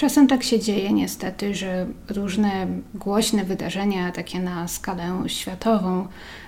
[0.00, 6.06] Czasem tak się dzieje niestety, że różne głośne wydarzenia, takie na skalę światową,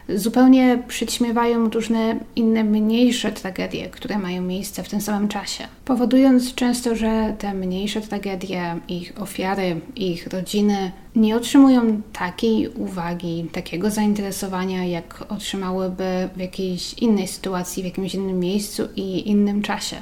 [0.09, 6.97] zupełnie przyćmiewają różne inne mniejsze tragedie, które mają miejsce w tym samym czasie, powodując często,
[6.97, 15.25] że te mniejsze tragedie, ich ofiary, ich rodziny nie otrzymują takiej uwagi, takiego zainteresowania, jak
[15.29, 19.97] otrzymałyby w jakiejś innej sytuacji, w jakimś innym miejscu i innym czasie.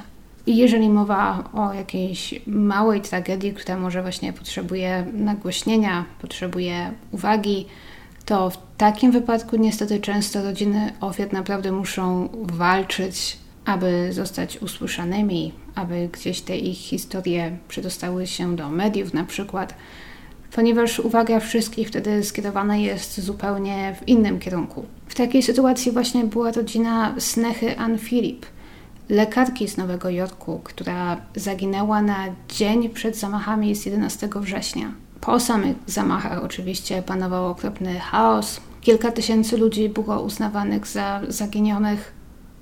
[0.45, 7.65] I jeżeli mowa o jakiejś małej tragedii, która może właśnie potrzebuje nagłośnienia, potrzebuje uwagi,
[8.25, 16.09] to w takim wypadku niestety często rodziny ofiar naprawdę muszą walczyć, aby zostać usłyszanymi, aby
[16.11, 19.75] gdzieś te ich historie przedostały się do mediów na przykład,
[20.55, 24.85] ponieważ uwaga wszystkich wtedy skierowana jest zupełnie w innym kierunku.
[25.07, 28.45] W takiej sytuacji właśnie była rodzina Snechy Ann Philip,
[29.09, 34.91] lekarki z Nowego Jorku, która zaginęła na dzień przed zamachami z 11 września.
[35.21, 38.61] Po samych zamachach oczywiście panował okropny chaos.
[38.81, 42.13] Kilka tysięcy ludzi było uznawanych za zaginionych.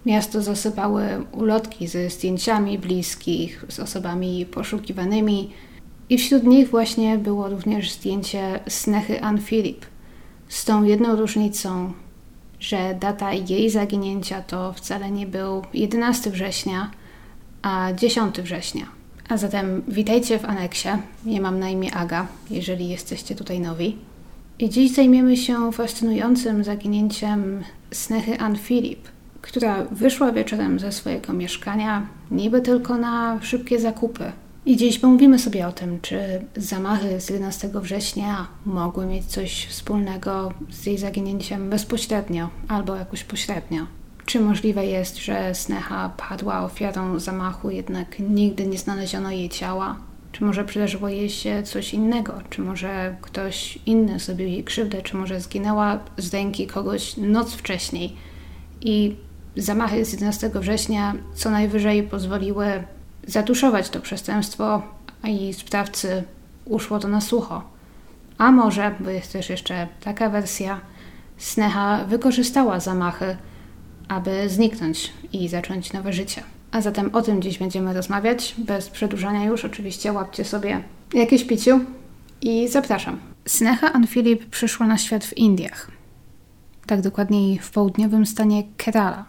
[0.05, 5.49] Miasto zasypały ulotki ze zdjęciami bliskich, z osobami poszukiwanymi.
[6.09, 9.85] I wśród nich właśnie było również zdjęcie Snechy Ann Philip.
[10.47, 11.93] Z tą jedną różnicą,
[12.59, 16.91] że data jej zaginięcia to wcale nie był 11 września,
[17.61, 18.85] a 10 września.
[19.29, 20.89] A zatem witajcie w aneksie.
[21.25, 23.97] Ja mam na imię Aga, jeżeli jesteście tutaj nowi.
[24.59, 29.07] I dziś zajmiemy się fascynującym zaginięciem Snechy Ann Philip,
[29.41, 34.31] która wyszła wieczorem ze swojego mieszkania, niby tylko na szybkie zakupy.
[34.65, 40.53] I dziś pomówimy sobie o tym, czy zamachy z 11 września mogły mieć coś wspólnego
[40.71, 43.87] z jej zaginięciem bezpośrednio albo jakoś pośrednio.
[44.25, 49.97] Czy możliwe jest, że Sneha padła ofiarą zamachu, jednak nigdy nie znaleziono jej ciała?
[50.31, 52.33] Czy może przydarzyło jej się coś innego?
[52.49, 55.01] Czy może ktoś inny zrobił jej krzywdę?
[55.01, 58.15] Czy może zginęła z ręki kogoś noc wcześniej?
[58.81, 59.15] I
[59.55, 62.83] zamachy z 11 września co najwyżej pozwoliły
[63.27, 64.81] zatuszować to przestępstwo,
[65.23, 66.23] i sprawcy
[66.65, 67.63] uszło to na sucho.
[68.37, 70.81] A może, bo jest też jeszcze taka wersja,
[71.37, 73.37] Sneha wykorzystała zamachy
[74.09, 76.43] aby zniknąć i zacząć nowe życie.
[76.71, 78.55] A zatem o tym dziś będziemy rozmawiać.
[78.57, 81.79] Bez przedłużania już oczywiście łapcie sobie jakieś piciu
[82.41, 83.19] i zapraszam.
[83.45, 85.91] Sneha Ann Philip przyszła na świat w Indiach.
[86.85, 89.25] Tak dokładniej w południowym stanie Kerala.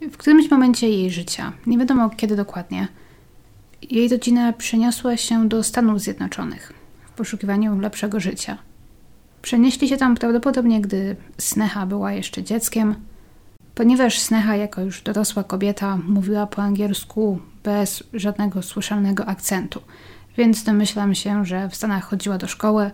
[0.00, 2.88] W którymś momencie jej życia, nie wiadomo kiedy dokładnie,
[3.82, 6.72] jej rodzina przeniosła się do Stanów Zjednoczonych
[7.06, 8.58] w poszukiwaniu lepszego życia.
[9.42, 12.94] Przenieśli się tam prawdopodobnie, gdy Sneha była jeszcze dzieckiem–
[13.76, 19.80] Ponieważ Sneha jako już dorosła kobieta mówiła po angielsku bez żadnego słyszalnego akcentu,
[20.36, 22.90] więc domyślam się, że w Stanach chodziła do szkoły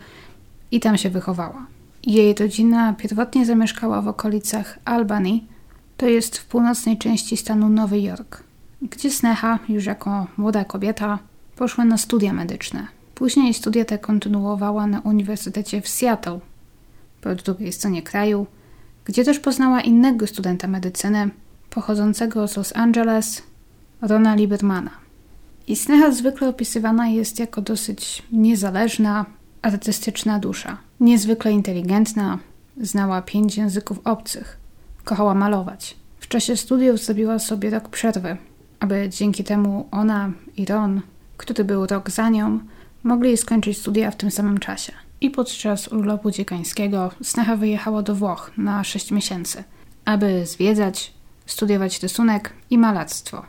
[0.71, 1.67] i tam się wychowała.
[2.07, 5.41] Jej rodzina pierwotnie zamieszkała w okolicach Albany,
[5.97, 8.43] to jest w północnej części stanu Nowy Jork,
[8.83, 11.19] gdzie Sneha, już jako młoda kobieta,
[11.57, 12.87] poszła na studia medyczne.
[13.15, 16.41] Później studia te kontynuowała na Uniwersytecie w Seattle,
[17.21, 18.47] po drugiej stronie kraju–
[19.05, 21.31] gdzie też poznała innego studenta medycyny
[21.71, 23.43] pochodzącego z Los Angeles,
[24.03, 24.91] Rona Libermana.
[25.67, 29.27] I Sneha zwykle opisywana jest jako dosyć niezależna,
[29.63, 30.77] artystyczna dusza.
[31.01, 32.39] Niezwykle inteligentna,
[32.81, 34.57] znała pięć języków obcych,
[35.05, 35.97] kochała malować.
[36.21, 38.37] W czasie studiów zrobiła sobie rok przerwy,
[38.83, 41.01] aby dzięki temu ona i Ron,
[41.37, 42.61] który był rok za nią,
[43.03, 48.53] mogli skończyć studia w tym samym czasie i podczas urlopu dziekańskiego Sneha wyjechała do Włoch
[48.57, 49.65] na 6 miesięcy,
[50.05, 51.13] aby zwiedzać,
[51.47, 53.43] studiować rysunek i malarstwo.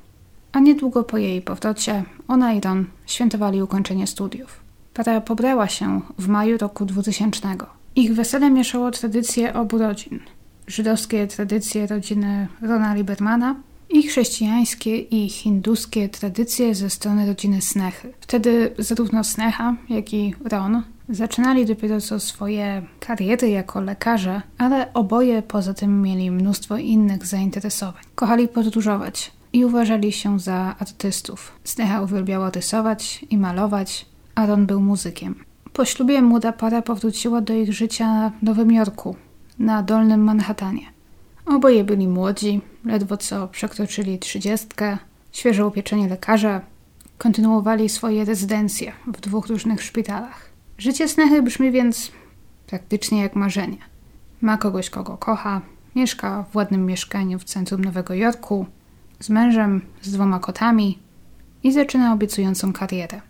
[0.52, 4.60] A niedługo po jej powrocie ona i Ron świętowali ukończenie studiów.
[4.94, 7.56] Para pobrała się w maju roku 2000.
[7.96, 10.20] Ich wesele mieszało tradycje obu rodzin.
[10.68, 13.56] Żydowskie tradycje rodziny Rona Libermana
[13.90, 18.14] i chrześcijańskie i hinduskie tradycje ze strony rodziny Snechy.
[18.20, 25.42] Wtedy zarówno Sneha, jak i Ron Zaczynali dopiero co swoje kariery jako lekarze, ale oboje
[25.42, 28.04] poza tym mieli mnóstwo innych zainteresowań.
[28.16, 31.60] Kochali podróżować i uważali się za artystów.
[31.64, 35.36] Sneha uwielbiała rysować i malować, Aaron był muzykiem.
[35.74, 39.16] Po ślubie młoda para powróciła do ich życia w Nowym Jorku,
[39.60, 40.93] na Dolnym Manhattanie.
[41.46, 44.98] Oboje byli młodzi, ledwo co przekroczyli trzydziestkę,
[45.32, 46.62] świeżo upieczeni lekarze,
[47.18, 50.50] kontynuowali swoje rezydencje w dwóch różnych szpitalach.
[50.78, 52.12] Życie Snechy brzmi więc
[52.68, 53.78] praktycznie jak marzenie.
[54.42, 55.62] Ma kogoś, kogo kocha,
[55.96, 58.66] mieszka w ładnym mieszkaniu w centrum Nowego Jorku,
[59.20, 61.00] z mężem, z dwoma kotami
[61.64, 63.22] i zaczyna obiecującą karierę.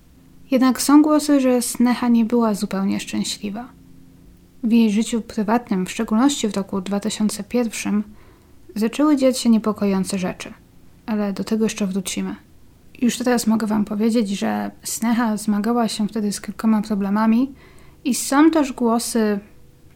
[0.51, 3.69] Jednak są głosy, że Sneha nie była zupełnie szczęśliwa.
[4.63, 8.04] W jej życiu prywatnym, w szczególności w roku 2001,
[8.75, 10.54] zaczęły dziać się niepokojące rzeczy,
[11.06, 12.36] ale do tego jeszcze wrócimy.
[13.01, 17.51] Już teraz mogę Wam powiedzieć, że Sneha zmagała się wtedy z kilkoma problemami
[18.06, 19.39] i są też głosy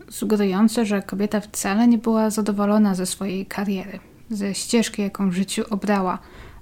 [0.10, 4.00] sugerujące, że kobieta wcale nie była zadowolona ze swojej kariery,
[4.30, 6.20] ze ścieżki, jaką w życiu obrała,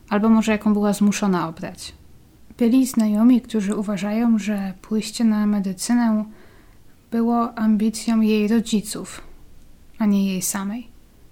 [0.10, 1.94] albo może jaką była zmuszona obrać.
[2.58, 6.26] Byli znajomi, którzy uważają, że pójście na medycynę
[7.12, 9.22] było ambicją jej rodziców,
[10.00, 10.88] a nie jej samej.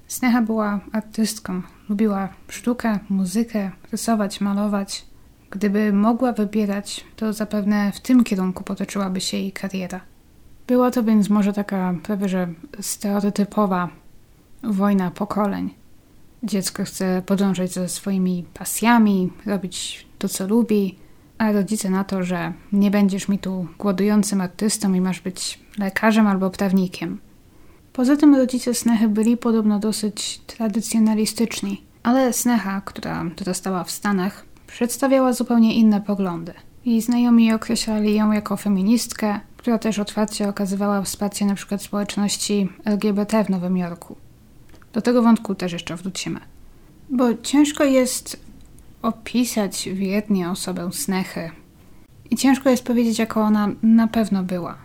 [0.07, 5.05] Sneha była artystką, lubiła sztukę, muzykę, rysować, malować.
[5.49, 10.01] Gdyby mogła wybierać, to zapewne w tym kierunku potoczyłaby się jej kariera.
[10.67, 12.47] Była to więc może taka prawie że
[12.79, 13.89] stereotypowa
[14.63, 15.73] wojna pokoleń.
[16.43, 20.95] Dziecko chce podążać za swoimi pasjami, robić to, co lubi,
[21.37, 26.27] a rodzice na to, że nie będziesz mi tu głodującym artystą i masz być lekarzem
[26.27, 27.19] albo prawnikiem.
[27.93, 35.33] Poza tym rodzice Snechy byli podobno dosyć tradycjonalistyczni, ale Snecha, która dorastała w Stanach, przedstawiała
[35.33, 36.53] zupełnie inne poglądy.
[36.85, 41.79] Jej znajomi określali ją jako feministkę, która też otwarcie okazywała wsparcie np.
[41.79, 44.15] społeczności LGBT w Nowym Jorku.
[44.93, 46.39] Do tego wątku też jeszcze wrócimy.
[47.09, 48.39] Bo ciężko jest
[49.01, 51.51] opisać wiernie osobę Snechy.
[52.31, 54.77] I ciężko jest powiedzieć, jaką ona na pewno była.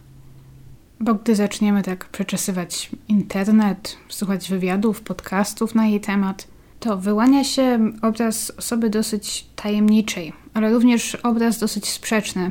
[1.00, 6.48] Bo gdy zaczniemy tak przeczesywać internet, słuchać wywiadów, podcastów na jej temat,
[6.80, 12.50] to wyłania się obraz osoby dosyć tajemniczej, ale również obraz dosyć sprzeczny.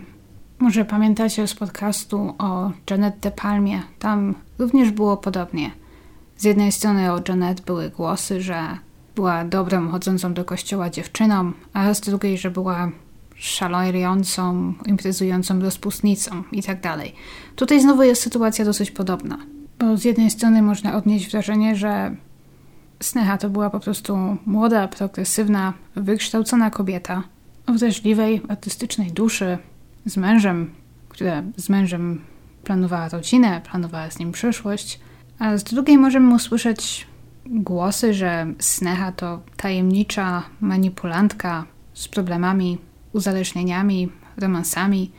[0.59, 3.81] Może pamiętacie z podcastu o Janet De Palmie?
[3.99, 5.71] Tam również było podobnie.
[6.37, 8.77] Z jednej strony o Janet były głosy, że
[9.15, 12.91] była dobrą, chodzącą do kościoła dziewczyną, a z drugiej, że była
[13.37, 16.77] szalejącą, imprezującą rozpustnicą i tak.
[17.55, 19.37] Tutaj znowu jest sytuacja dosyć podobna,
[19.79, 22.15] bo z jednej strony można odnieść wrażenie, że
[22.99, 27.23] Sneha to była po prostu młoda, progresywna, wykształcona kobieta
[27.67, 29.57] o wrażliwej, artystycznej duszy,
[30.05, 30.71] z mężem,
[31.09, 32.21] która z mężem
[32.63, 34.99] planowała rodzinę, planowała z nim przyszłość,
[35.39, 37.07] a z drugiej możemy usłyszeć
[37.45, 42.77] głosy, że Sneha to tajemnicza manipulantka z problemami,
[43.17, 45.11] uzależnieniami, romansami,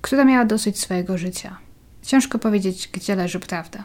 [0.00, 1.58] która miała dosyć swojego życia.
[2.02, 3.84] Ciężko powiedzieć, gdzie leży prawda.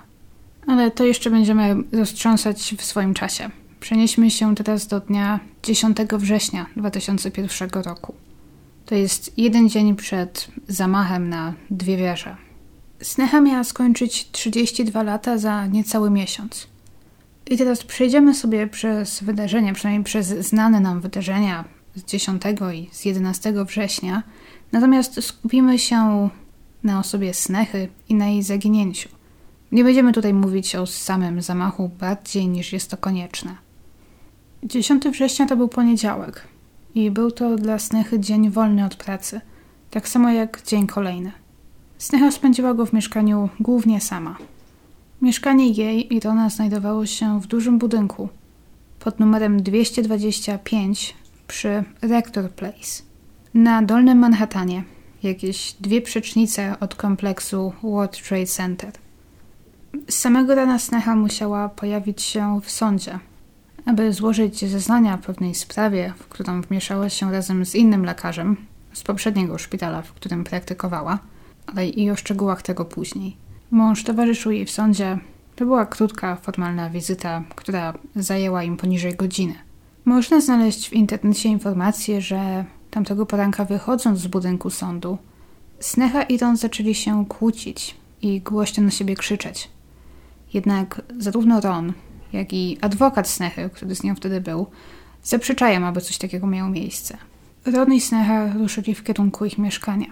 [0.67, 3.49] Ale to jeszcze będziemy roztrząsać w swoim czasie.
[3.79, 8.13] Przenieśmy się teraz do dnia 10 września 2001 roku.
[8.85, 12.35] To jest jeden dzień przed zamachem na dwie wieże.
[13.01, 16.67] Sneha miała skończyć 32 lata za niecały miesiąc.
[17.47, 21.63] I teraz przejdziemy sobie przez wydarzenia, przynajmniej przez znane nam wydarzenia
[21.95, 22.41] z 10
[22.73, 24.23] i z 11 września,
[24.71, 26.29] natomiast skupimy się
[26.83, 29.09] na osobie Snechy i na jej zaginięciu.
[29.71, 33.55] Nie będziemy tutaj mówić o samym zamachu bardziej niż jest to konieczne.
[34.63, 36.47] 10 września to był poniedziałek
[36.95, 39.41] i był to dla Snechy dzień wolny od pracy,
[39.91, 41.31] tak samo jak dzień kolejny.
[41.97, 44.37] Snecha spędziła go w mieszkaniu głównie sama.
[45.21, 48.29] Mieszkanie jej i Rona znajdowało się w dużym budynku
[48.99, 51.15] pod numerem 225
[51.47, 53.03] przy Rector Place.
[53.53, 54.83] Na Dolnym Manhattanie,
[55.23, 58.91] jakieś dwie przecznice od kompleksu World Trade Center.
[60.09, 63.19] Z samego rana Sneha musiała pojawić się w sądzie,
[63.85, 68.57] aby złożyć zeznania w pewnej sprawie, w którą wmieszała się razem z innym lekarzem
[68.93, 71.19] z poprzedniego szpitala, w którym praktykowała,
[71.67, 73.37] ale i o szczegółach tego później.
[73.71, 75.17] Mąż towarzyszył jej w sądzie.
[75.55, 79.55] To była krótka, formalna wizyta, która zajęła im poniżej godziny.
[80.05, 85.17] Można znaleźć w internecie informację, że tamtego poranka wychodząc z budynku sądu,
[85.79, 89.69] Sneha i Ron zaczęli się kłócić i głośno na siebie krzyczeć.
[90.53, 91.93] Jednak zarówno Ron,
[92.33, 94.67] jak i adwokat Snechy, który z nią wtedy był,
[95.23, 97.17] zaprzeczają, aby coś takiego miało miejsce.
[97.65, 100.07] Ron i Sneha ruszyli w kierunku ich mieszkania.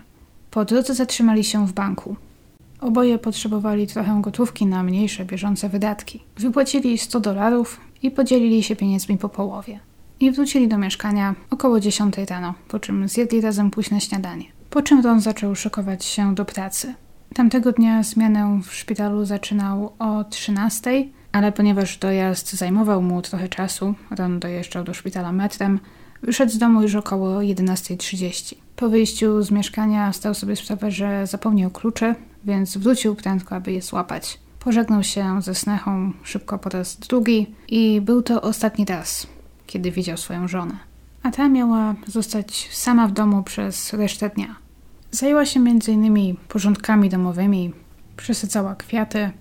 [0.52, 2.16] Po drodze zatrzymali się w banku.
[2.82, 6.24] Oboje potrzebowali trochę gotówki na mniejsze bieżące wydatki.
[6.38, 9.80] Wypłacili 100 dolarów i podzielili się pieniędzmi po połowie.
[10.20, 14.46] I wrócili do mieszkania około 10 rano, po czym zjedli razem późne śniadanie.
[14.70, 16.94] Po czym Ron zaczął szykować się do pracy.
[17.34, 23.96] Tamtego dnia zmianę w szpitalu zaczynał o 13, ale ponieważ dojazd zajmował mu trochę czasu,
[24.12, 25.80] Ron dojeżdżał do szpitala metrem,
[26.24, 28.56] wyszedł z domu już około 11.30.
[28.76, 33.82] Po wyjściu z mieszkania stał sobie sprawę, że zapomniał kluczy, więc wrócił prędko, aby je
[33.82, 34.43] złapać.
[34.64, 39.28] Pożegnał się ze Snechą szybko po raz drugi i był to ostatni raz,
[39.68, 40.78] kiedy widział swoją żonę.
[41.24, 44.56] A ta miała zostać sama w domu przez resztę dnia.
[45.12, 46.36] Zajęła się m.in.
[46.48, 47.74] porządkami domowymi,
[48.18, 49.32] przesycała kwiaty.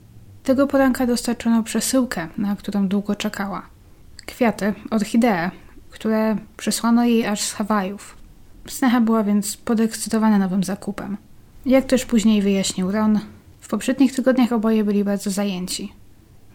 [0.42, 3.62] Tego poranka dostarczono przesyłkę, na którą długo czekała.
[4.26, 5.50] Kwiaty, orchidee,
[5.90, 8.16] które przysłano jej aż z Hawajów.
[8.68, 11.16] Sneha była więc podekscytowana nowym zakupem.
[11.66, 13.20] Jak też później wyjaśnił Ron,
[13.72, 15.92] poprzednich tygodniach oboje byli bardzo zajęci.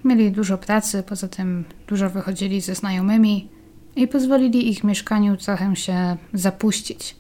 [0.04, 3.50] Mieli dużo pracy, poza tym dużo wychodzili ze znajomymi
[3.96, 7.16] i pozwolili ich mieszkaniu trochę się zapuścić.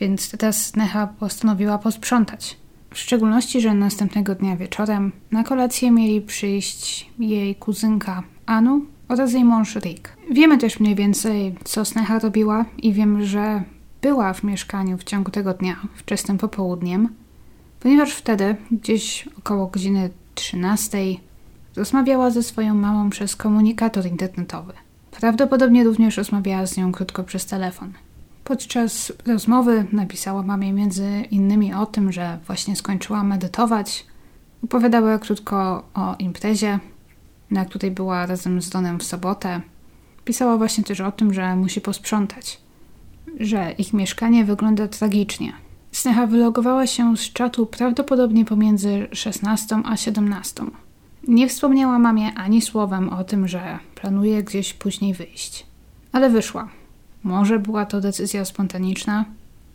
[0.00, 2.56] Więc teraz Necha postanowiła posprzątać.
[2.90, 9.44] W szczególności, że następnego dnia wieczorem na kolację mieli przyjść jej kuzynka Anu oraz jej
[9.44, 10.16] mąż Rick.
[10.30, 13.62] Wiemy też mniej więcej, co Sneha robiła i wiemy, że
[14.02, 17.08] była w mieszkaniu w ciągu tego dnia, wczesnym popołudniem,
[17.80, 20.98] ponieważ wtedy, gdzieś około godziny 13,
[21.76, 24.72] rozmawiała ze swoją mamą przez komunikator internetowy.
[25.10, 27.92] Prawdopodobnie również rozmawiała z nią krótko przez telefon.
[28.44, 34.06] Podczas rozmowy napisała mamie między innymi o tym, że właśnie skończyła medytować.
[34.64, 36.78] Opowiadała krótko o imprezie,
[37.50, 39.60] na której była razem z Donem w sobotę.
[40.24, 42.60] Pisała właśnie też o tym, że musi posprzątać,
[43.40, 45.52] że ich mieszkanie wygląda tragicznie.
[45.98, 50.64] Sneha wylogowała się z czatu prawdopodobnie pomiędzy 16 a 17.
[51.28, 55.66] Nie wspomniała mamie ani słowem o tym, że planuje gdzieś później wyjść.
[56.12, 56.68] Ale wyszła.
[57.22, 59.24] Może była to decyzja spontaniczna,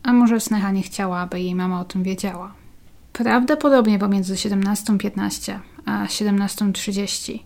[0.04, 2.54] a może Sneha nie chciała, aby jej mama o tym wiedziała.
[3.14, 7.40] Prawdopodobnie pomiędzy 17.15 a 17.30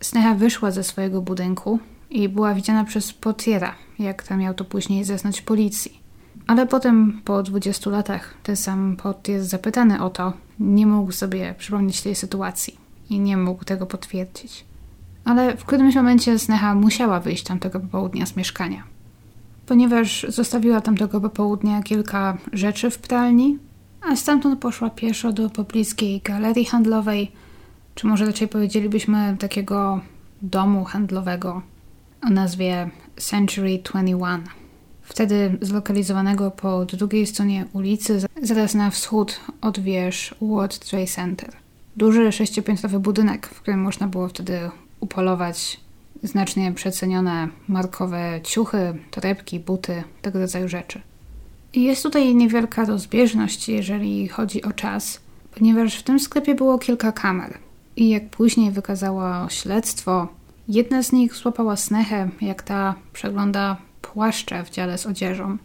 [0.00, 1.78] Sneha wyszła ze swojego budynku
[2.10, 6.03] i była widziana przez portiera, jak tam miał to później zeznać policji.
[6.46, 12.02] Ale potem, po 20 latach, ten sam portier zapytany o to, nie mógł sobie przypomnieć
[12.02, 12.76] tej sytuacji
[13.10, 14.64] i nie mógł tego potwierdzić.
[15.24, 18.82] Ale w którymś momencie Sneha musiała wyjść tamtego popołudnia z mieszkania.
[19.66, 23.58] Ponieważ zostawiła tamtego popołudnia kilka rzeczy w pralni,
[24.02, 27.32] a stamtąd poszła pieszo do pobliskiej galerii handlowej,
[27.94, 30.00] czy może raczej powiedzielibyśmy takiego
[30.42, 31.62] domu handlowego
[32.22, 34.63] o nazwie Century 21.
[35.04, 41.50] Wtedy zlokalizowanego po drugiej stronie ulicy, zaraz na wschód od wież World Trade Center.
[41.96, 44.70] Duży sześciopiętrowy budynek, w którym można było wtedy
[45.00, 45.80] upolować
[46.22, 51.00] znacznie przecenione markowe ciuchy, torebki, buty, tego rodzaju rzeczy.
[51.72, 55.20] I jest tutaj niewielka rozbieżność, jeżeli chodzi o czas,
[55.54, 57.58] ponieważ w tym sklepie było kilka kamer.
[57.96, 60.28] I jak później wykazało śledztwo,
[60.68, 63.76] jedna z nich złapała snechę, jak ta przegląda
[64.14, 65.58] płaszcze w dziale z odzieżą.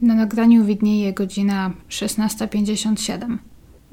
[0.00, 3.38] Na nagraniu widnieje godzina 16.57.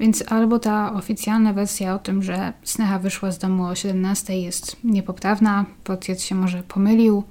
[0.00, 4.76] Więc albo ta oficjalna wersja o tym, że Sneha wyszła z domu o 17 jest
[4.84, 7.22] niepoprawna, portret się może pomylił,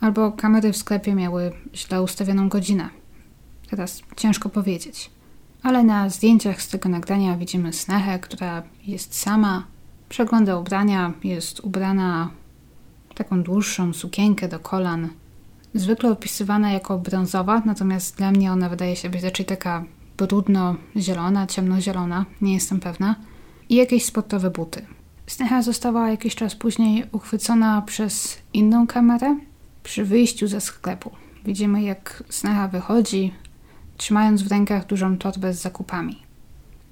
[0.00, 2.88] albo kamery w sklepie miały źle ustawioną godzinę.
[3.70, 5.10] Teraz ciężko powiedzieć.
[5.62, 9.66] Ale na zdjęciach z tego nagrania widzimy Snechę, która jest sama,
[10.08, 12.30] przegląda ubrania, jest ubrana
[13.14, 15.08] taką dłuższą sukienkę do kolan,
[15.76, 19.84] zwykle opisywana jako brązowa, natomiast dla mnie ona wydaje się być raczej taka
[20.16, 23.16] brudno-zielona, ciemnozielona, nie jestem pewna,
[23.68, 24.86] i jakieś sportowe buty.
[25.26, 29.36] Sneha została jakiś czas później uchwycona przez inną kamerę
[29.82, 31.10] przy wyjściu ze sklepu.
[31.44, 33.32] Widzimy, jak Sneha wychodzi,
[33.96, 36.22] trzymając w rękach dużą torbę z zakupami.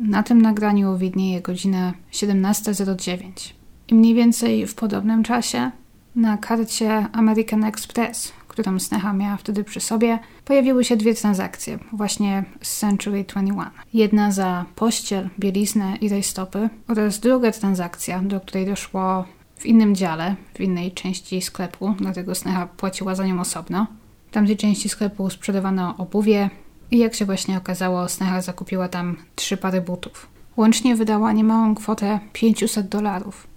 [0.00, 3.52] Na tym nagraniu widnieje godzina 17.09.
[3.88, 5.70] I mniej więcej w podobnym czasie
[6.16, 12.44] na karcie American Express, którą Sneha miała wtedy przy sobie, pojawiły się dwie transakcje, właśnie
[12.62, 13.70] z Century 21.
[13.94, 19.24] Jedna za pościel, bieliznę i rejstopy oraz druga transakcja, do której doszło
[19.56, 23.86] w innym dziale, w innej części sklepu, dlatego Sneha płaciła za nią osobno.
[24.30, 26.50] W tamtej części sklepu sprzedawano obuwie
[26.90, 30.26] i jak się właśnie okazało, Sneha zakupiła tam trzy pary butów.
[30.56, 33.53] Łącznie wydała niemałą kwotę 500 dolarów.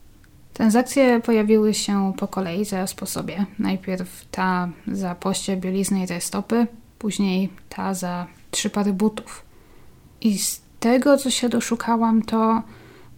[0.57, 3.45] Transakcje pojawiły się po kolei, zaraz po sobie.
[3.59, 6.67] Najpierw ta za poście bielizny i te stopy,
[6.99, 9.45] później ta za trzy pary butów.
[10.21, 12.61] I z tego, co się doszukałam, to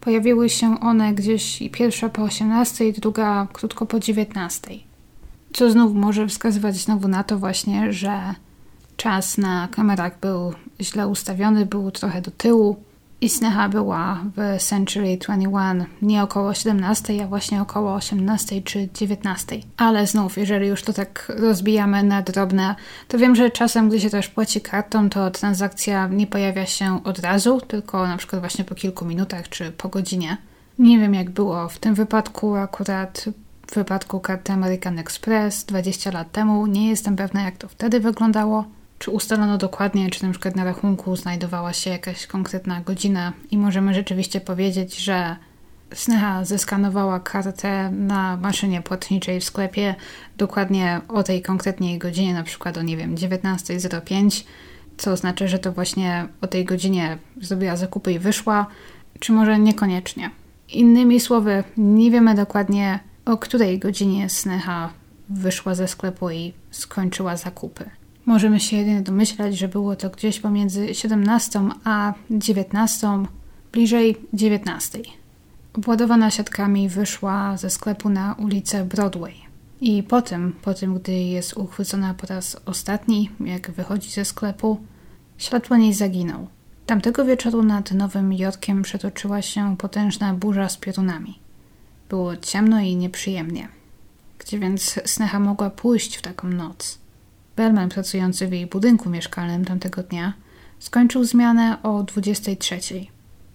[0.01, 4.71] pojawiły się one gdzieś i pierwsza po 18, i druga krótko po 19.
[5.53, 8.33] Co znów może wskazywać znowu na to właśnie, że
[8.97, 12.83] czas na kamerach był źle ustawiony, był trochę do tyłu
[13.21, 19.59] i Sneha była w Century 21 nie około 17, a właśnie około 18 czy 19.
[19.77, 22.75] Ale znów, jeżeli już to tak rozbijamy na drobne,
[23.07, 27.19] to wiem, że czasem, gdy się też płaci kartą, to transakcja nie pojawia się od
[27.19, 30.37] razu, tylko na przykład właśnie po kilku minutach czy po godzinie.
[30.79, 33.25] Nie wiem, jak było w tym wypadku, akurat
[33.67, 36.67] w wypadku karty American Express 20 lat temu.
[36.67, 38.65] Nie jestem pewna, jak to wtedy wyglądało.
[38.99, 43.93] Czy ustalono dokładnie, czy na przykład na rachunku znajdowała się jakaś konkretna godzina i możemy
[43.93, 45.35] rzeczywiście powiedzieć, że
[45.93, 49.95] Sneha zeskanowała kartę na maszynie płatniczej w sklepie
[50.37, 54.43] dokładnie o tej konkretnej godzinie, na przykład o nie wiem 19.05,
[54.97, 58.67] co oznacza, że to właśnie o tej godzinie zrobiła zakupy i wyszła,
[59.19, 60.29] czy może niekoniecznie.
[60.69, 64.89] Innymi słowy, nie wiemy dokładnie o której godzinie Sneha
[65.29, 67.98] wyszła ze sklepu i skończyła zakupy.
[68.29, 73.07] Możemy się jedynie domyślać, że było to gdzieś pomiędzy 17 a 19,
[73.71, 74.99] bliżej 19.
[75.73, 79.33] Obładowana siatkami wyszła ze sklepu na ulicę Broadway.
[79.81, 84.79] I potem, po tym, gdy jest uchwycona po raz ostatni, jak wychodzi ze sklepu,
[85.37, 86.47] światło niej zaginął.
[86.85, 91.39] Tamtego wieczoru nad Nowym Jorkiem przetoczyła się potężna burza z piorunami.
[92.09, 93.67] Było ciemno i nieprzyjemnie.
[94.39, 96.98] Gdzie więc Sneha mogła pójść w taką noc?
[97.59, 100.33] Bellman, pracujący w jej budynku mieszkalnym tamtego dnia,
[100.79, 102.79] skończył zmianę o 23.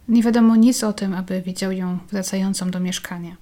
[0.08, 3.36] Nie wiadomo nic o tym, aby widział ją wracającą do mieszkania.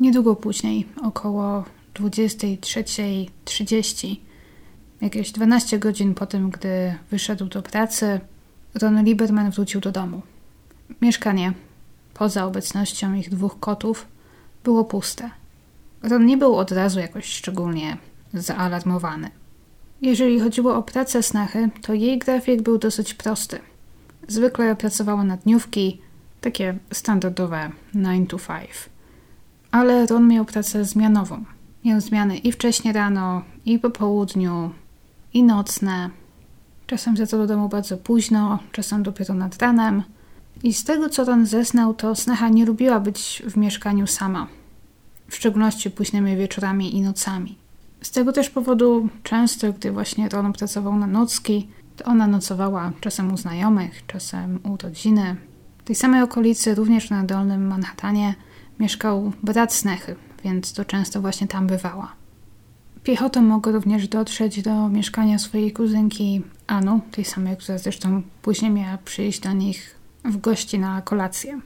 [0.00, 4.16] Niedługo później, około 23.30,
[5.00, 8.20] jakieś 12 godzin po tym, gdy wyszedł do pracy,
[8.74, 10.22] Ron Lieberman wrócił do domu.
[11.02, 11.52] Mieszkanie,
[12.14, 14.06] poza obecnością ich dwóch kotów,
[14.64, 15.30] było puste.
[16.02, 17.96] Ron nie był od razu jakoś szczególnie
[18.34, 19.30] zaalarmowany.
[20.02, 23.58] Jeżeli chodziło o pracę snachy, to jej grafik był dosyć prosty.
[24.28, 26.00] Zwykle pracowała na dniówki,
[26.40, 28.70] takie standardowe 9 to 5.
[29.70, 31.44] Ale Ron miał pracę zmianową.
[31.84, 34.70] Miał zmiany i wcześnie rano, i po południu,
[35.34, 36.10] i nocne.
[36.86, 40.02] Czasem wracał do domu bardzo późno, czasem dopiero nad ranem.
[40.62, 44.46] I z tego, co Ron zeznał, to Snacha nie lubiła być w mieszkaniu sama.
[45.28, 47.56] W szczególności późnymi wieczorami i nocami.
[48.02, 53.32] Z tego też powodu często, gdy właśnie Ron pracował na nocki, to ona nocowała czasem
[53.32, 55.36] u znajomych, czasem u rodziny.
[55.78, 58.34] W tej samej okolicy, również na Dolnym Manhattanie,
[58.80, 62.12] mieszkał brat Snechy, więc to często właśnie tam bywała.
[63.02, 68.98] Piechotą mogła również dotrzeć do mieszkania swojej kuzynki Anu, tej samej, która zresztą później miała
[68.98, 71.60] przyjść do nich w gości na kolację.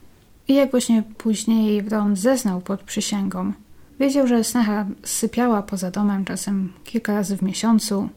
[0.48, 3.52] I jak właśnie później Ron zeznał pod przysięgą,
[4.00, 8.08] wiedział, że Sneha sypiała poza domem czasem kilka razy w miesiącu,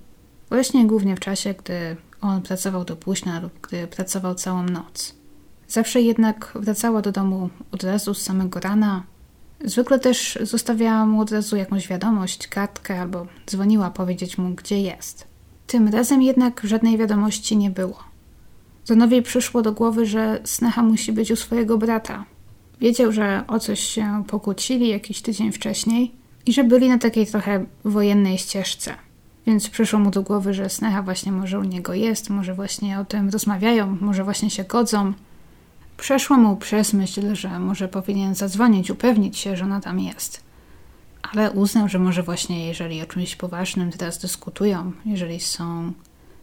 [0.50, 5.16] właśnie głównie w czasie, gdy on pracował do późna lub gdy pracował całą noc.
[5.68, 9.04] Zawsze jednak wracała do domu od razu z samego rana.
[9.66, 15.28] Zwykle też zostawiała mu od razu jakąś wiadomość, kartkę albo dzwoniła powiedzieć mu, gdzie jest.
[15.68, 18.00] Tym razem jednak żadnej wiadomości nie było.
[18.86, 22.26] Zonowi przyszło do głowy, że Sneha musi być u swojego brata.
[22.84, 26.12] Wiedział, że o coś się pokłócili jakiś tydzień wcześniej
[26.46, 28.96] i że byli na takiej trochę wojennej ścieżce.
[29.48, 33.06] Więc przyszło mu do głowy, że Sneha właśnie może u niego jest, może właśnie o
[33.06, 35.14] tym rozmawiają, może właśnie się godzą.
[35.98, 40.44] Przeszło mu przez myśl, że może powinien zadzwonić, upewnić się, że ona tam jest.
[41.32, 45.94] Ale uznał, że może właśnie jeżeli o czymś poważnym teraz dyskutują, jeżeli są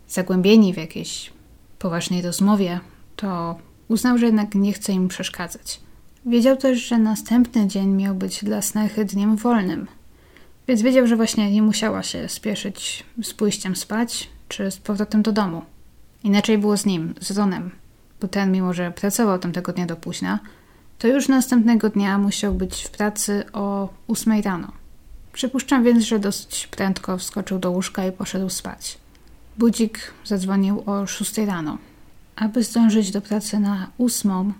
[0.09, 1.33] zagłębieni w jakiejś
[1.79, 2.81] poważnej rozmowie,
[3.17, 5.90] to uznał, że jednak nie chce im przeszkadzać.
[6.27, 9.87] Wiedział też, że następny dzień miał być dla Snechy dniem wolnym–
[10.71, 15.33] więc wiedział, że właśnie nie musiała się spieszyć z pójściem spać czy z powrotem do
[15.33, 15.63] domu.
[16.25, 17.71] Inaczej było z nim, z Ronem,
[18.21, 20.39] bo ten, mimo że pracował tamtego dnia do późna,
[20.99, 24.73] to już następnego dnia musiał być w pracy o 8 rano.
[25.33, 28.99] Przypuszczam więc, że dosyć prędko wskoczył do łóżka i poszedł spać.
[29.59, 31.79] Budzik zadzwonił o 6 rano.
[32.37, 34.53] Aby zdążyć do pracy na 8,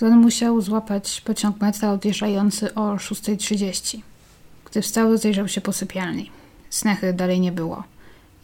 [0.00, 4.00] Ron musiał złapać pociąg metra odjeżdżający o 6.30.
[4.70, 6.30] Gdy wstał, rozejrzał się po sypialni.
[6.70, 7.84] Snechy dalej nie było.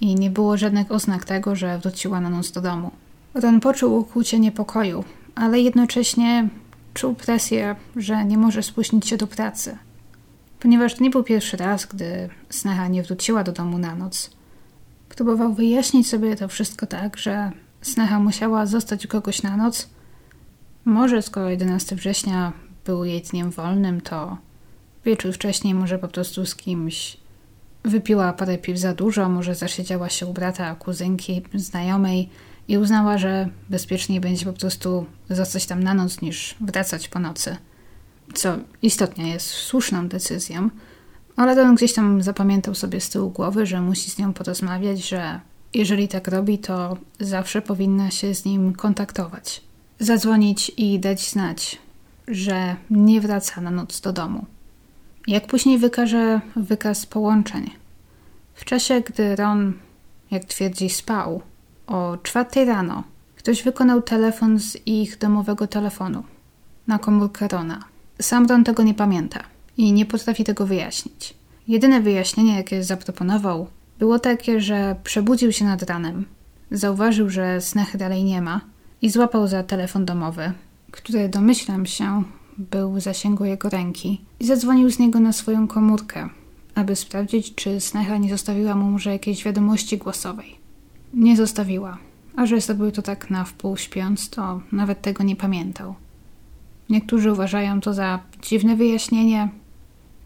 [0.01, 2.91] I nie było żadnych oznak tego, że wróciła na noc do domu.
[3.35, 6.49] Ron poczuł ukłucie niepokoju, ale jednocześnie
[6.95, 9.79] czuł presję, że nie może spóźnić się do pracy.
[10.61, 14.31] Ponieważ to nie był pierwszy raz, gdy Sneha nie wróciła do domu na noc.
[15.09, 19.89] Próbował wyjaśnić sobie to wszystko tak, że Sneha musiała zostać u kogoś na noc.
[20.85, 22.53] Może skoro 11 września
[22.85, 24.37] był jej dniem wolnym, to
[25.05, 27.17] wieczór wcześniej może po prostu z kimś
[27.85, 32.29] wypiła parę piw za dużo, może zasiedziała się u brata, kuzynki, znajomej
[32.69, 37.57] i uznała, że bezpieczniej będzie po prostu zostać tam na noc niż wracać po nocy.
[38.35, 40.71] Co istotnie jest słuszną decyzją,
[41.37, 45.41] ale on gdzieś tam zapamiętał sobie z tyłu głowy, że musi z nią porozmawiać, że
[45.75, 49.64] jeżeli tak robi, to zawsze powinna się z nim kontaktować.
[49.99, 51.79] Zadzwonić i dać znać,
[52.29, 54.47] że nie wraca na noc do domu.
[55.27, 57.71] Jak później wykaże wykaz połączeń.
[58.55, 59.73] W czasie, gdy Ron
[60.31, 61.43] jak twierdzi, spał.
[61.87, 63.05] O czwartej rano
[63.37, 66.23] ktoś wykonał telefon z ich domowego telefonu
[66.87, 67.85] na komórkę Rona.
[68.21, 69.41] Sam Ron tego nie pamięta
[69.77, 71.35] i nie potrafi tego wyjaśnić.
[71.69, 73.67] Jedyne wyjaśnienie, jakie zaproponował,
[73.99, 76.25] było takie, że przebudził się nad ranem,
[76.71, 78.61] zauważył, że Snechy dalej nie ma
[79.05, 80.53] i złapał za telefon domowy,
[80.91, 82.23] który domyślam się
[82.59, 86.29] był w zasięgu jego ręki i zadzwonił z niego na swoją komórkę,
[86.75, 90.57] aby sprawdzić, czy Snecha nie zostawiła mu może jakiejś wiadomości głosowej.
[91.15, 91.99] Nie zostawiła,
[92.37, 95.95] a że zrobił to tak na wpół śpiąc, to nawet tego nie pamiętał.
[96.91, 99.49] Niektórzy uważają to za dziwne wyjaśnienie,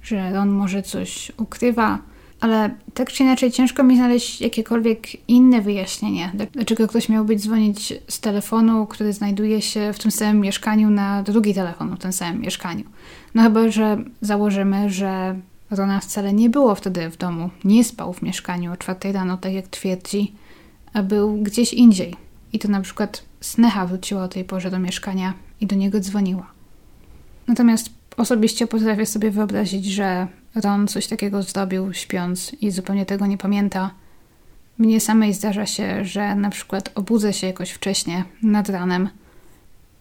[0.02, 1.98] że on może coś ukrywa,
[2.40, 8.20] ale tak czy inaczej ciężko mi znaleźć jakiekolwiek inne wyjaśnienie, dlaczego ktoś miałby dzwonić z
[8.20, 12.84] telefonu, który znajduje się w tym samym mieszkaniu na drugi telefon w tym samym mieszkaniu.
[13.34, 18.22] No chyba, że założymy, że Rona wcale nie było wtedy w domu, nie spał w
[18.22, 20.32] mieszkaniu o czwartej rano, tak jak twierdzi,
[20.92, 22.14] a był gdzieś indziej.
[22.52, 26.46] I to na przykład Sneha wróciła o tej porze do mieszkania i do niego dzwoniła.
[27.48, 33.38] Natomiast osobiście potrafię sobie wyobrazić, że Ron coś takiego zrobił śpiąc i zupełnie tego nie
[33.38, 33.90] pamięta.
[34.78, 39.08] Mnie samej zdarza się, że na przykład obudzę się jakoś wcześnie, nad ranem.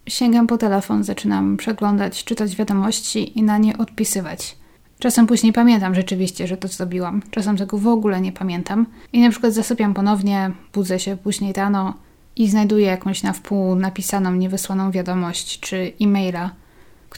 [0.08, 4.58] Sięgam po telefon, zaczynam przeglądać, czytać wiadomości i na nie odpisywać.
[5.00, 7.22] Czasem później pamiętam rzeczywiście, że to zrobiłam.
[7.32, 8.86] Czasem tego w ogóle nie pamiętam.
[9.14, 11.94] I na przykład zasypiam ponownie, budzę się później rano
[12.36, 16.52] i znajduję jakąś na wpół napisaną, niewysłaną wiadomość czy e-maila–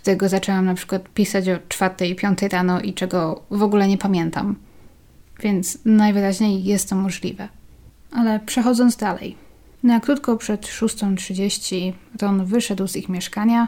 [0.02, 4.56] którego zaczęłam na przykład pisać o czwartej, piątej rano i czego w ogóle nie pamiętam.
[5.40, 7.48] Więc najwyraźniej jest to możliwe.
[8.12, 9.36] Ale przechodząc dalej.
[9.84, 13.68] Na krótko przed 6.30 Ron wyszedł z ich mieszkania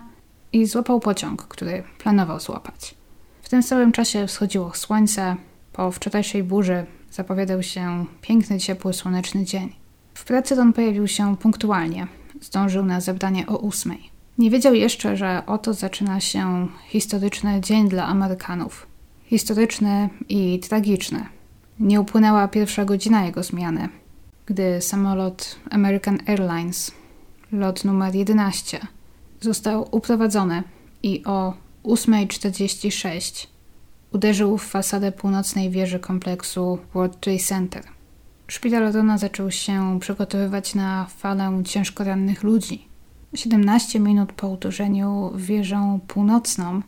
[0.54, 2.96] i złapał pociąg, który planował złapać.
[3.42, 5.36] W tym samym czasie wschodziło słońce.
[5.74, 9.76] Po wczorajszej burzy zapowiadał się piękny, ciepły, słoneczny dzień.
[10.14, 12.08] W pracy Ron pojawił się punktualnie.
[12.42, 14.11] Zdążył na zebranie o ósmej.
[14.42, 18.88] Nie wiedział jeszcze, że oto zaczyna się historyczny dzień dla Amerykanów.
[19.26, 21.26] Historyczny i tragiczny.
[21.80, 23.90] Nie upłynęła pierwsza godzina jego zmiany,
[24.46, 26.92] gdy samolot American Airlines,
[27.52, 28.80] lot numer 11,
[29.42, 30.64] został uprowadzony
[31.04, 33.48] i o 8.46
[34.14, 37.84] uderzył w fasadę północnej wieży kompleksu World Trade Center.
[38.48, 42.86] Szpital Rona zaczął się przygotowywać na falę ciężko rannych ludzi–
[43.34, 46.82] 17 minut po uderzeniu w wieżę północną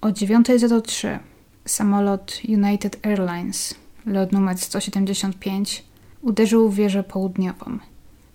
[0.00, 1.18] o 9.03
[1.64, 3.74] samolot United Airlines,
[4.06, 5.84] lot numer 175,
[6.22, 7.78] uderzył w wieżę południową.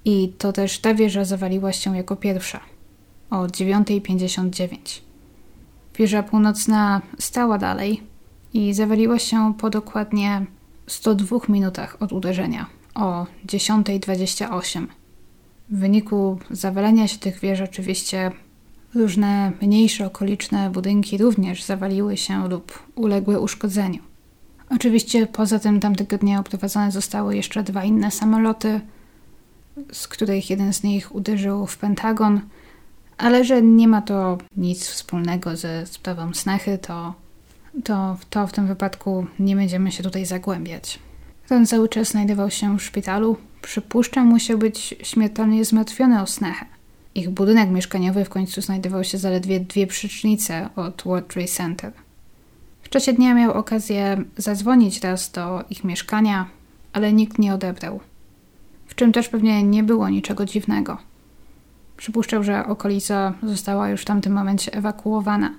[0.05, 2.59] I to też ta wieża zawaliła się jako pierwsza
[3.29, 4.77] o 9.59.
[5.95, 8.01] Wieża północna stała dalej
[8.53, 10.45] i zawaliła się po dokładnie
[10.87, 14.87] 102 minutach od uderzenia o 10.28.
[15.69, 18.31] W wyniku zawalenia się tych wież oczywiście
[18.95, 23.99] różne mniejsze okoliczne budynki również zawaliły się lub uległy uszkodzeniu.
[24.69, 28.81] Oczywiście poza tym tamtego dnia oprowadzone zostały jeszcze dwa inne samoloty,
[29.91, 32.41] z których jeden z nich uderzył w Pentagon,
[33.17, 37.13] ale że nie ma to nic wspólnego ze sprawą Snechy, to,
[37.83, 40.99] to, to w tym wypadku nie będziemy się tutaj zagłębiać.
[41.47, 46.65] Ten cały czas znajdował się w szpitalu, Przypuszczam, musiał być śmiertelnie zmartwiony o Snechę.
[47.15, 51.91] Ich budynek mieszkaniowy w końcu znajdował się zaledwie dwie przycznice od World Trade Center.
[52.81, 56.45] W czasie dnia miał okazję zadzwonić raz do ich mieszkania,
[56.93, 57.99] ale nikt nie odebrał.
[58.87, 60.97] W czym też pewnie nie było niczego dziwnego.
[61.97, 65.53] Przypuszczał, że okolica została już w tamtym momencie ewakuowana.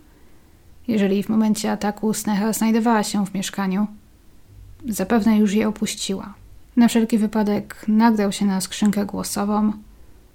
[0.88, 3.86] Jeżeli w momencie ataku Sneha znajdowała się w mieszkaniu,
[4.88, 6.34] zapewne już je opuściła.
[6.76, 9.72] Na wszelki wypadek nagrał się na skrzynkę głosową,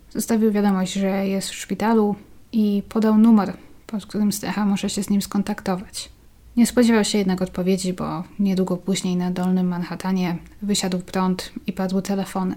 [0.09, 2.15] zostawił wiadomość, że jest w szpitalu
[2.51, 3.53] i podał numer,
[3.87, 6.09] pod którym Stecha może się z nim skontaktować.
[6.57, 12.01] Nie spodziewał się jednak odpowiedzi, bo niedługo później na Dolnym Manhattanie wysiadł prąd i padły
[12.01, 12.55] telefony.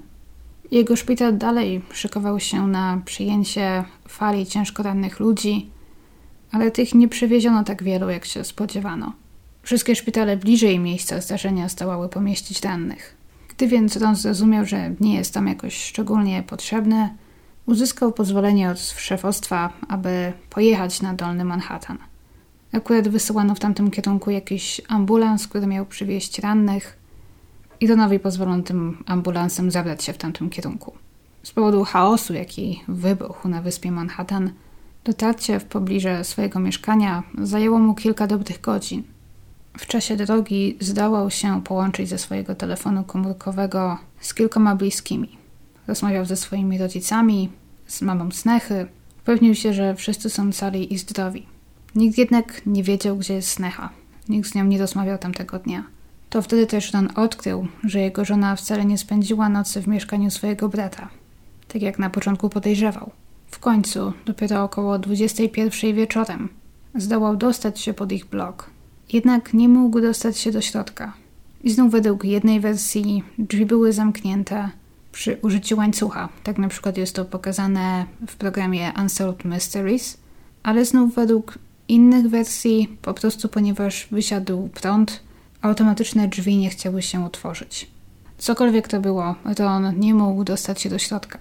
[0.71, 5.71] Jego szpital dalej szykował się na przyjęcie fali ciężko rannych ludzi,
[6.53, 9.13] ale tych nie przywieziono tak wielu, jak się spodziewano.
[9.63, 13.14] Wszystkie szpitale bliżej miejsca zdarzenia zdołały pomieścić rannych.
[13.57, 17.09] Gdy więc Ron zrozumiał, że nie jest tam jakoś szczególnie potrzebny,
[17.67, 21.99] uzyskał pozwolenie od szefostwa, aby pojechać na Dolny Manhattan.
[22.73, 26.99] Akurat wysyłano w tamtym kierunku jakiś ambulans, który miał przywieźć rannych
[27.81, 30.93] i Ronowi pozwolono tym ambulansem zabrać się w tamtym kierunku.
[31.43, 34.51] Z powodu chaosu, jaki wybuchł na wyspie Manhattan,
[35.05, 39.03] dotarcie w pobliże swojego mieszkania zajęło mu kilka dobrych godzin.
[39.79, 45.29] W czasie drogi zdołał się połączyć ze swojego telefonu komórkowego z kilkoma bliskimi.
[45.87, 47.51] Rozmawiał ze swoimi rodzicami,
[47.87, 48.87] z mamą Snechy.
[49.23, 51.47] Upewnił się, że wszyscy są cali i zdrowi.
[51.95, 53.91] Nikt jednak nie wiedział, gdzie jest Snecha.
[54.29, 55.85] Nikt z nią nie rozmawiał tamtego dnia.
[56.31, 60.69] To wtedy też Ron odkrył, że jego żona wcale nie spędziła nocy w mieszkaniu swojego
[60.69, 61.09] brata,
[61.69, 63.11] tak jak na początku podejrzewał.
[63.47, 66.49] W końcu, dopiero około 21 wieczorem,
[66.95, 68.74] zdołał dostać się pod ich blok.
[69.15, 71.13] Jednak nie mógł dostać się do środka.
[71.65, 74.71] I znów według jednej wersji drzwi były zamknięte
[75.13, 76.29] przy użyciu łańcucha.
[76.43, 80.19] Tak na przykład jest to pokazane w programie Unsolved Mysteries.
[80.63, 85.21] Ale znów według innych wersji, po prostu ponieważ wysiadł prąd,
[85.63, 87.91] automatyczne drzwi nie chciały się otworzyć.
[88.39, 91.39] Cokolwiek to było, Ron nie mógł dostać się do środka.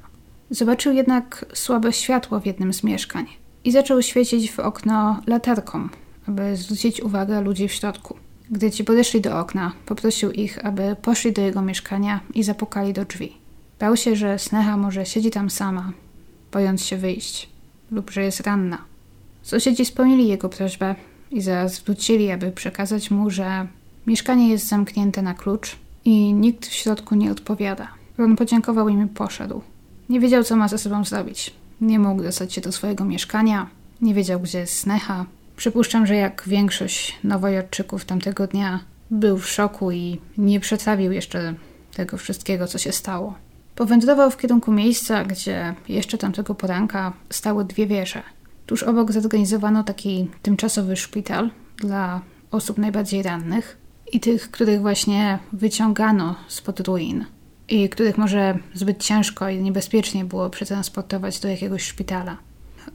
[0.49, 3.25] Zobaczył jednak słabe światło w jednym z mieszkań
[3.63, 5.89] i zaczął świecić w okno latarką,
[6.27, 8.15] aby zwrócić uwagę ludzi w środku.
[8.51, 13.05] Gdy ci podeszli do okna, poprosił ich, aby poszli do jego mieszkania i zapukali do
[13.05, 13.33] drzwi.
[13.79, 15.91] Bał się, że Sneha może siedzi tam sama,
[16.51, 17.49] bojąc się wyjść,
[17.91, 18.77] lub że jest ranna.
[19.41, 20.95] Sąsiedzi spełnili jego prośbę
[21.31, 23.67] i zaraz wrócili, aby przekazać mu, że
[24.07, 27.87] mieszkanie jest zamknięte na klucz i nikt w środku nie odpowiada.
[28.17, 29.61] Ron podziękował im i poszedł.
[30.09, 31.53] Nie wiedział, co ma ze sobą zrobić.
[31.81, 33.67] Nie mógł dostać się do swojego mieszkania,
[34.01, 35.25] nie wiedział, gdzie jest Sneha.
[35.55, 38.79] Przypuszczam, że jak większość nowojorczyków tamtego dnia,
[39.11, 41.53] był w szoku i nie przetrawił jeszcze
[41.93, 43.35] tego wszystkiego, co się stało.
[43.75, 48.23] Powędrował w kierunku miejsca, gdzie jeszcze tamtego poranka stały dwie wieże.
[48.65, 53.77] Tuż obok zorganizowano taki tymczasowy szpital dla osób najbardziej rannych
[54.11, 57.25] i tych, których właśnie wyciągano spod ruin
[57.69, 62.37] i których może zbyt ciężko i niebezpiecznie było przetransportować do jakiegoś szpitala.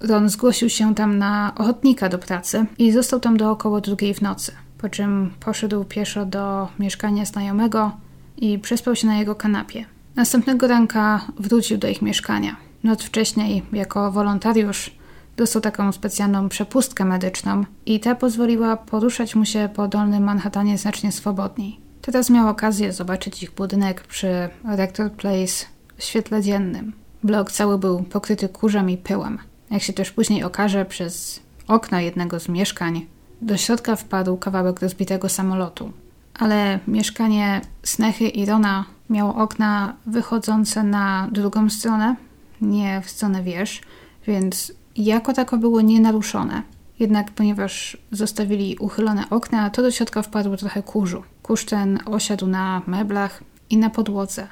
[0.00, 4.22] Ron zgłosił się tam na ochotnika do pracy i został tam do około drugiej w
[4.22, 7.92] nocy, po czym poszedł pieszo do mieszkania znajomego
[8.36, 9.84] i przespał się na jego kanapie.
[10.16, 12.56] Następnego ranka wrócił do ich mieszkania.
[12.84, 14.90] Noc wcześniej, jako wolontariusz,
[15.36, 21.12] dostał taką specjalną przepustkę medyczną i ta pozwoliła poruszać mu się po dolnym Manhattanie znacznie
[21.12, 21.80] swobodniej.
[22.02, 26.92] Teraz miał okazję zobaczyć ich budynek przy Rector Place w świetle dziennym.
[27.24, 29.38] Blok cały był pokryty kurzem i pyłem.
[29.70, 33.06] Jak się też później okaże, przez okna jednego z mieszkań
[33.42, 35.92] do środka wpadł kawałek rozbitego samolotu.
[36.34, 42.16] Ale mieszkanie Snechy i Rona miało okna wychodzące na drugą stronę,
[42.60, 43.80] nie w stronę wież,
[44.26, 46.62] więc jako tako było nienaruszone.
[46.98, 51.22] Jednak ponieważ zostawili uchylone okna, to do środka wpadło trochę kurzu.
[51.42, 54.46] Kurz ten osiadł na meblach i na podłodze.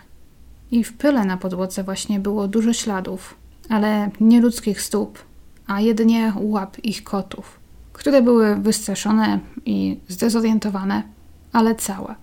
[0.70, 3.34] I w pyle na podłodze właśnie było dużo śladów,
[3.68, 5.18] ale nie ludzkich stóp,
[5.66, 7.60] a jedynie łap ich kotów,
[7.92, 11.02] które były wystraszone i zdezorientowane,
[11.52, 12.14] ale całe.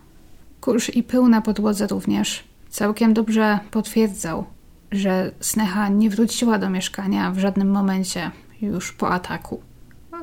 [0.61, 4.45] Kurz i pył na podłodze również całkiem dobrze potwierdzał,
[4.91, 9.61] że Sneha nie wróciła do mieszkania w żadnym momencie już po ataku.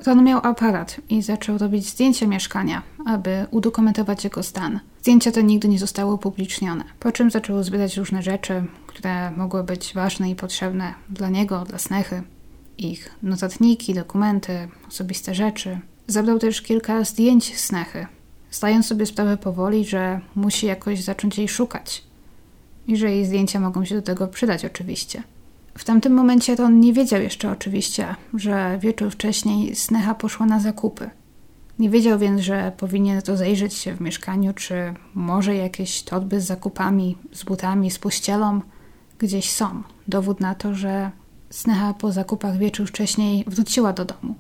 [0.07, 4.81] Ron miał aparat i zaczął robić zdjęcia mieszkania, aby udokumentować jego stan.
[5.01, 9.95] Zdjęcia te nigdy nie zostały upublicznione, po czym zaczął zbierać różne rzeczy, które mogły być
[9.95, 12.23] ważne i potrzebne dla niego, dla Snechy.
[12.79, 15.79] Ich notatniki, dokumenty, osobiste rzeczy.
[16.07, 18.07] Zabrał też kilka zdjęć Snechy,
[18.51, 22.05] zdając sobie sprawę powoli, że musi jakoś zacząć jej szukać.
[22.87, 25.23] I że jej zdjęcia mogą się do tego przydać oczywiście.
[25.81, 30.61] W tamtym momencie to on nie wiedział jeszcze oczywiście, że wieczór wcześniej Sneha poszła na
[30.61, 31.11] zakupy.
[31.79, 37.17] Nie wiedział więc, że powinien rozejrzeć się w mieszkaniu, czy może jakieś torby z zakupami,
[37.33, 38.61] z butami, z pościelą
[39.19, 39.83] gdzieś są.
[40.09, 41.11] Dowód na to, że
[41.51, 44.35] Sneha po zakupach wieczór wcześniej wróciła do domu.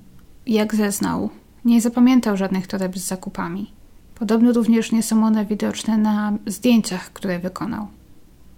[0.47, 1.31] Jak zeznał,
[1.65, 3.73] nie zapamiętał żadnych toreb z zakupami.
[4.15, 7.87] Podobno również nie są one widoczne na zdjęciach, które wykonał.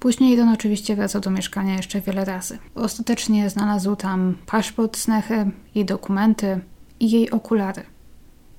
[0.02, 2.58] Później Don oczywiście wracał do mieszkania jeszcze wiele razy.
[2.74, 6.60] Ostatecznie znalazł tam paszport Snechy, jej dokumenty
[7.00, 7.82] i jej okulary.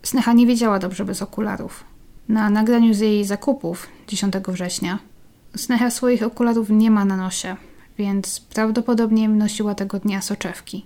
[0.04, 1.84] Snecha nie wiedziała dobrze bez okularów.
[2.30, 5.00] Na nagraniu z jej zakupów 10 września
[5.56, 7.56] Snecha swoich okularów nie ma na nosie,
[7.98, 10.86] więc prawdopodobnie nosiła tego dnia soczewki.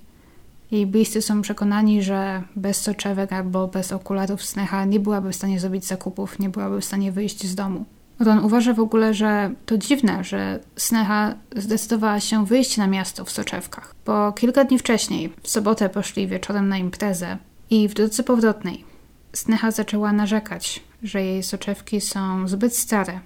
[0.72, 5.60] Jej bliscy są przekonani, że bez soczewek albo bez okularów Snecha nie byłaby w stanie
[5.60, 7.86] zrobić zakupów, nie byłaby w stanie wyjść z domu.
[8.20, 13.32] Ron uważa w ogóle, że to dziwne, że Sneha zdecydowała się wyjść na miasto w
[13.32, 17.38] soczewkach, bo kilka dni wcześniej, w sobotę poszli wieczorem na imprezę
[17.70, 18.86] i w drodze powrotnej
[19.34, 23.20] Sneha zaczęła narzekać, że jej soczewki są zbyt stare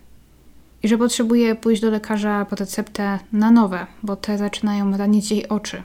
[0.83, 5.49] i że potrzebuje pójść do lekarza po receptę na nowe, bo te zaczynają ranić jej
[5.49, 5.83] oczy.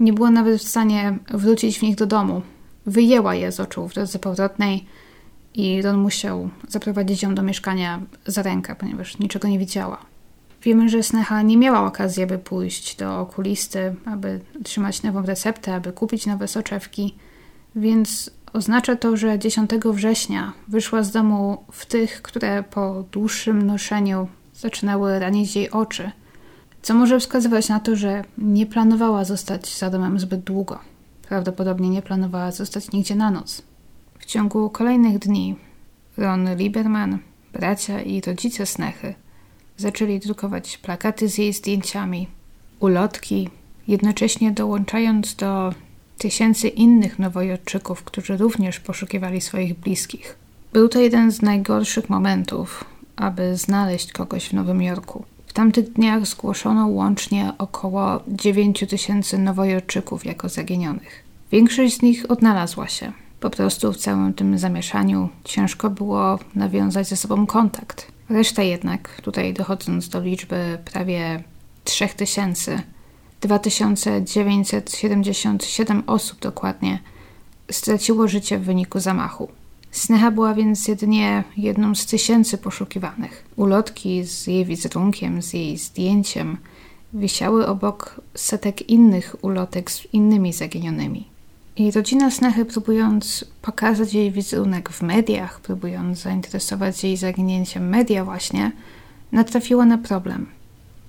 [0.00, 2.42] Nie była nawet w stanie wrócić w nich do domu.
[2.86, 4.86] Wyjęła je z oczu w drodze powrotnej
[5.56, 9.98] i Ron musiał zaprowadzić ją do mieszkania za rękę, ponieważ niczego nie widziała.
[10.62, 15.92] Wiemy, że Sneha nie miała okazji, aby pójść do okulisty, aby otrzymać nową receptę, aby
[15.92, 17.14] kupić nowe soczewki,
[17.76, 24.28] więc oznacza to, że 10 września wyszła z domu w tych, które po dłuższym noszeniu
[24.54, 26.10] zaczynały ranić jej oczy,
[26.82, 30.78] co może wskazywać na to, że nie planowała zostać za domem zbyt długo.
[31.28, 33.62] Prawdopodobnie nie planowała zostać nigdzie na noc.
[34.26, 35.56] W ciągu kolejnych dni
[36.16, 37.18] Ron Lieberman,
[37.52, 39.14] bracia i rodzice Snechy
[39.76, 42.28] zaczęli drukować plakaty z jej zdjęciami,
[42.80, 43.48] ulotki,
[43.88, 45.74] jednocześnie dołączając do
[46.18, 50.36] tysięcy innych nowojorczyków, którzy również poszukiwali swoich bliskich.
[50.72, 52.84] Był to jeden z najgorszych momentów,
[53.16, 55.24] aby znaleźć kogoś w Nowym Jorku.
[55.46, 61.24] W tamtych dniach zgłoszono łącznie około 9 tysięcy nowojorczyków jako zaginionych.
[61.52, 63.12] Większość z nich odnalazła się.
[63.40, 68.12] Po prostu w całym tym zamieszaniu ciężko było nawiązać ze sobą kontakt.
[68.28, 71.42] Reszta jednak, tutaj dochodząc do liczby prawie
[71.84, 72.82] 3000,
[73.40, 76.98] 2977 osób dokładnie,
[77.70, 79.48] straciło życie w wyniku zamachu.
[79.90, 83.44] Sneha była więc jedynie jedną z tysięcy poszukiwanych.
[83.56, 86.56] Ulotki z jej wizerunkiem, z jej zdjęciem
[87.12, 91.35] wisiały obok setek innych ulotek z innymi zaginionymi.
[91.78, 98.72] I rodzina Snechy, próbując pokazać jej wizerunek w mediach, próbując zainteresować jej zaginięciem media właśnie,
[99.32, 100.46] natrafiła na problem.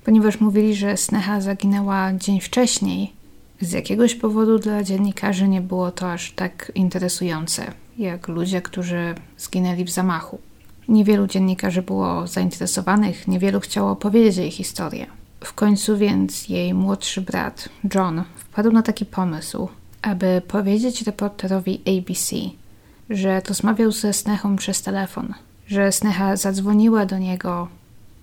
[0.05, 3.13] Ponieważ mówili, że Sneha zaginęła dzień wcześniej,
[3.61, 9.83] z jakiegoś powodu dla dziennikarzy nie było to aż tak interesujące, jak ludzie, którzy zginęli
[9.83, 10.39] w zamachu.
[10.87, 15.05] Niewielu dziennikarzy było zainteresowanych, niewielu chciało opowiedzieć jej historię.
[15.43, 19.69] W końcu więc jej młodszy brat, John, wpadł na taki pomysł,
[20.01, 22.35] aby powiedzieć reporterowi ABC,
[23.09, 25.33] że rozmawiał ze Snechą przez telefon,
[25.67, 27.67] że Snecha zadzwoniła do niego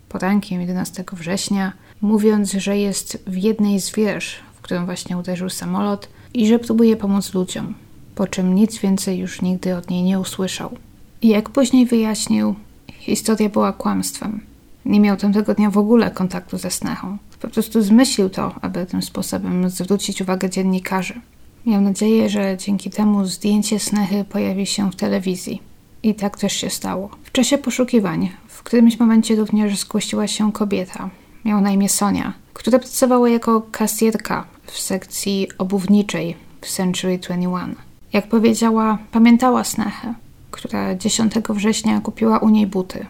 [0.09, 6.09] porankiem 11 września, mówiąc, że jest w jednej z wież, w którą właśnie uderzył samolot
[6.35, 7.75] i że próbuje pomóc ludziom,
[8.15, 10.77] po czym nic więcej już nigdy od niej nie usłyszał.
[11.23, 12.55] Jak później wyjaśnił,
[12.93, 14.41] historia była kłamstwem.
[14.85, 17.19] Nie miał tamtego dnia w ogóle kontaktu ze Snechą.
[17.41, 21.21] Po prostu zmyślił to, aby tym sposobem zwrócić uwagę dziennikarzy.
[21.67, 25.63] Miał nadzieję, że dzięki temu zdjęcie Snechy pojawi się w telewizji.
[26.03, 27.11] I tak też się stało.
[27.25, 31.11] W czasie poszukiwań w którymś momencie również zgłosiła się kobieta.
[31.45, 37.75] Miała na imię Sonia, która pracowała jako kasjerka w sekcji obuwniczej w Century 21.
[38.13, 40.15] Jak powiedziała, pamiętała Snechę,
[40.51, 43.07] która 10 września kupiła u niej buty.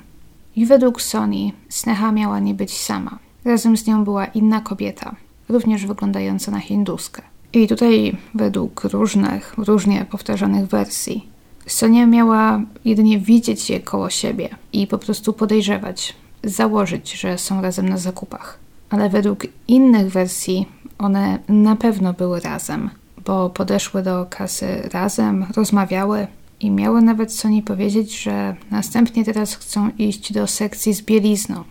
[0.56, 3.18] I według Sony Snecha miała nie być sama.
[3.44, 5.16] Razem z nią była inna kobieta,
[5.48, 7.22] również wyglądająca na hinduskę.
[7.54, 11.28] I tutaj według różnych, różnie powtarzanych wersji,
[11.66, 16.14] Sonia miała jedynie widzieć je koło siebie i po prostu podejrzewać,
[16.44, 18.58] założyć, że są razem na zakupach.
[18.90, 22.90] Ale według innych wersji one na pewno były razem,
[23.24, 26.26] bo podeszły do kasy razem, rozmawiały
[26.60, 31.64] i miały nawet Soni powiedzieć, że następnie teraz chcą iść do sekcji z bielizną.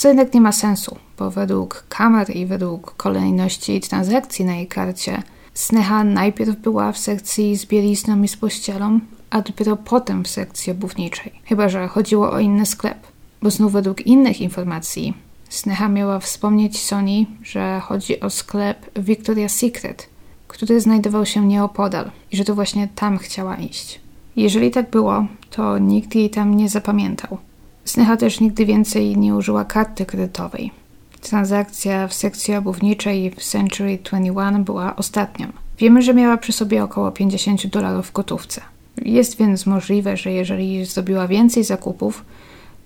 [0.00, 5.22] Co jednak nie ma sensu, bo według kamer i według kolejności transakcji na jej karcie
[5.54, 10.72] Sneha najpierw była w sekcji z bielizną i z pościelą, a dopiero potem w sekcji
[10.72, 11.32] obuwniczej.
[11.44, 12.98] Chyba, że chodziło o inny sklep.
[13.42, 15.14] Bo znów według innych informacji
[15.48, 20.08] Sneha miała wspomnieć Sony, że chodzi o sklep Victoria's Secret,
[20.48, 24.00] który znajdował się nieopodal i że to właśnie tam chciała iść.
[24.36, 27.38] Jeżeli tak było, to nikt jej tam nie zapamiętał.
[27.90, 30.70] Sneha też nigdy więcej nie użyła karty kredytowej.
[31.20, 35.46] Transakcja w sekcji obuwniczej w Century 21 była ostatnią.
[35.78, 38.60] Wiemy, że miała przy sobie około 50 dolarów w gotówce.
[39.02, 42.24] Jest więc możliwe, że jeżeli zrobiła więcej zakupów,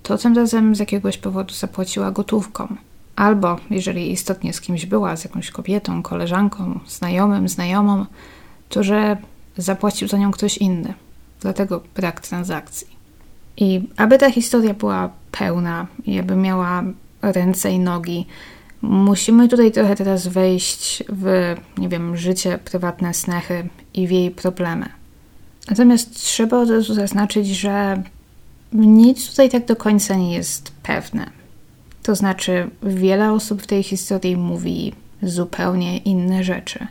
[0.03, 2.75] to tym razem z jakiegoś powodu zapłaciła gotówką.
[3.15, 8.05] Albo jeżeli istotnie z kimś była, z jakąś kobietą, koleżanką, znajomym, znajomą,
[8.69, 9.17] to że
[9.57, 10.93] zapłacił za nią ktoś inny.
[11.41, 12.94] Dlatego brak transakcji.
[13.57, 16.83] I aby ta historia była pełna i aby miała
[17.21, 18.25] ręce i nogi,
[18.81, 24.85] musimy tutaj trochę teraz wejść w, nie wiem, życie prywatne Snechy i w jej problemy.
[25.69, 28.03] Natomiast trzeba od razu zaznaczyć, że
[28.73, 31.29] nic tutaj tak do końca nie jest pewne.
[32.03, 34.93] To znaczy, wiele osób w tej historii mówi
[35.23, 36.87] zupełnie inne rzeczy.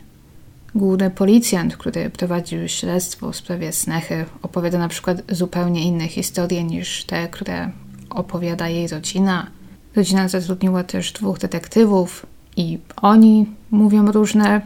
[0.75, 7.03] Główny policjant, który prowadził śledztwo w sprawie Snechy, opowiada na przykład zupełnie inne historie niż
[7.03, 7.71] te, które
[8.09, 9.47] opowiada jej rodzina.
[9.95, 12.25] Rodzina zatrudniła też dwóch detektywów
[12.57, 14.61] i oni mówią różne,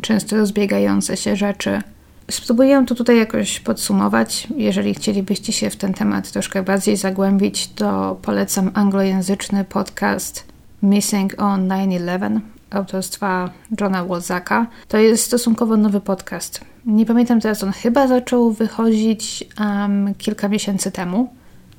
[0.00, 1.82] często rozbiegające się rzeczy.
[2.30, 4.48] Spróbuję to tutaj jakoś podsumować.
[4.56, 10.44] Jeżeli chcielibyście się w ten temat troszkę bardziej zagłębić, to polecam anglojęzyczny podcast
[10.82, 12.40] Missing on 9-11
[12.74, 13.50] autorstwa
[13.80, 14.66] Johna Wolzaka.
[14.88, 16.60] To jest stosunkowo nowy podcast.
[16.86, 21.28] Nie pamiętam teraz, on chyba zaczął wychodzić um, kilka miesięcy temu.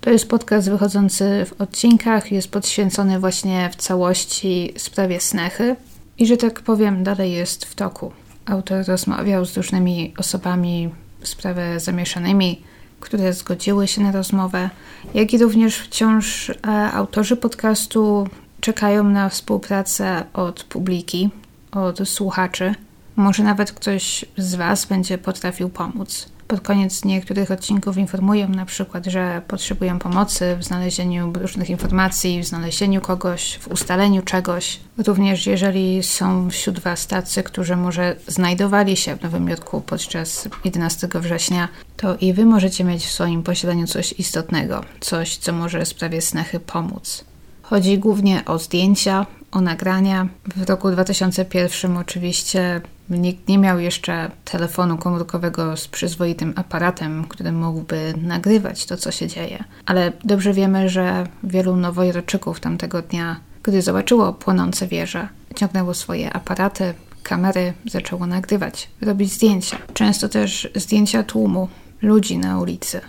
[0.02, 5.76] To jest podcast wychodzący w odcinkach, jest podświęcony właśnie w całości sprawie snechy
[6.18, 8.12] i, że tak powiem, dalej jest w toku.
[8.46, 10.90] Autor rozmawiał z różnymi osobami
[11.20, 12.62] w sprawę zamieszanymi,
[13.00, 14.70] które zgodziły się na rozmowę,
[15.14, 18.28] jak i również wciąż e, autorzy podcastu
[18.64, 21.30] czekają na współpracę od publiki,
[21.72, 22.76] od słuchaczy.
[23.16, 26.30] Może nawet ktoś z Was będzie potrafił pomóc.
[26.48, 32.46] Pod koniec niektórych odcinków informują na przykład, że potrzebują pomocy w znalezieniu różnych informacji, w
[32.46, 34.80] znalezieniu kogoś, w ustaleniu czegoś.
[34.98, 41.08] Również jeżeli są wśród Was tacy, którzy może znajdowali się w Nowym Jorku podczas 11
[41.14, 46.22] września, to i Wy możecie mieć w swoim posiadaniu coś istotnego, coś, co może sprawie
[46.22, 47.33] snechy pomóc.
[47.64, 50.28] Chodzi głównie o zdjęcia, o nagrania.
[50.56, 58.14] W roku 2001 oczywiście nikt nie miał jeszcze telefonu komórkowego z przyzwoitym aparatem, który mógłby
[58.18, 59.64] nagrywać to, co się dzieje.
[59.86, 66.94] Ale dobrze wiemy, że wielu nowojorczyków tamtego dnia, gdy zobaczyło płonące wieże, ciągnęło swoje aparaty,
[67.24, 69.78] kamery, zaczęło nagrywać, robić zdjęcia.
[69.94, 71.68] Często też zdjęcia tłumu,
[72.02, 73.02] ludzi na ulicy.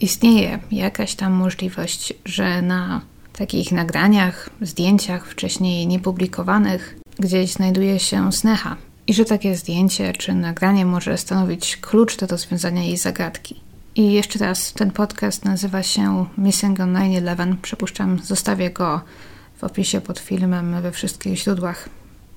[0.00, 3.00] Istnieje jakaś tam możliwość, że na
[3.38, 8.76] takich nagraniach, zdjęciach wcześniej niepublikowanych gdzieś znajduje się snecha
[9.06, 13.60] i że takie zdjęcie czy nagranie może stanowić klucz do rozwiązania jej zagadki.
[13.94, 17.56] I jeszcze raz, ten podcast nazywa się Missing on 9-11.
[17.62, 19.00] Przypuszczam, zostawię go
[19.56, 21.88] w opisie pod filmem we wszystkich źródłach,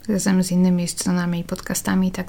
[0.09, 2.27] razem z innymi stronami podcastami i tak.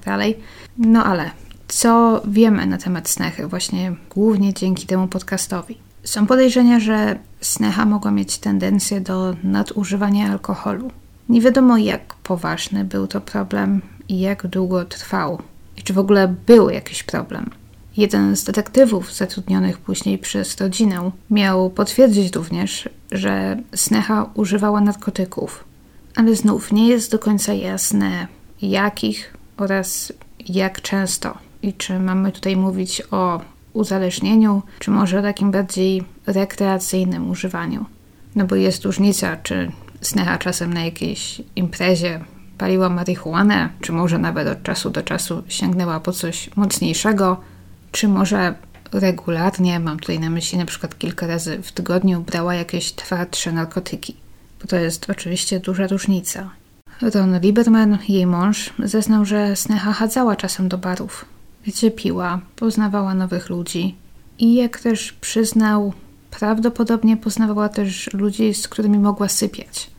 [0.79, 1.31] No ale
[1.69, 5.79] co wiemy na temat snechy, właśnie głównie dzięki temu podcastowi?
[6.05, 10.91] Są podejrzenia, że Sneha mogła mieć tendencję do nadużywania alkoholu.
[11.29, 15.43] Nie wiadomo, jak poważny był to problem i jak długo trwał,
[15.77, 17.51] i czy w ogóle był jakiś problem.
[17.97, 25.65] Jeden z detektywów zatrudnionych później przez rodzinę miał potwierdzić również, że Sneha używała narkotyków,
[26.17, 28.27] ale znów nie jest do końca jasne,
[28.63, 30.13] jakich oraz
[30.49, 31.39] jak często.
[31.63, 33.41] I czy mamy tutaj mówić o
[33.73, 37.87] uzależnieniu, czy może o takim bardziej rekreacyjnym używaniu.
[38.37, 42.21] No bo jest różnica, czy Sneha czasem na jakiejś imprezie
[42.59, 47.41] paliła marihuanę, czy może nawet od czasu do czasu sięgnęła po coś mocniejszego,
[47.93, 48.55] czy może
[48.93, 54.17] regularnie, mam tutaj na myśli na przykład kilka razy w tygodniu, brała jakieś twardsze narkotyki.
[54.61, 56.51] Bo to jest oczywiście duża różnica.
[57.15, 61.25] Ron Lieberman, jej mąż, zeznał, że Sneha chadzała czasem do barów,
[61.67, 63.95] gdzie piła, poznawała nowych ludzi
[64.39, 65.93] i jak też przyznał,
[66.31, 69.91] prawdopodobnie poznawała też ludzi, z którymi mogła sypiać.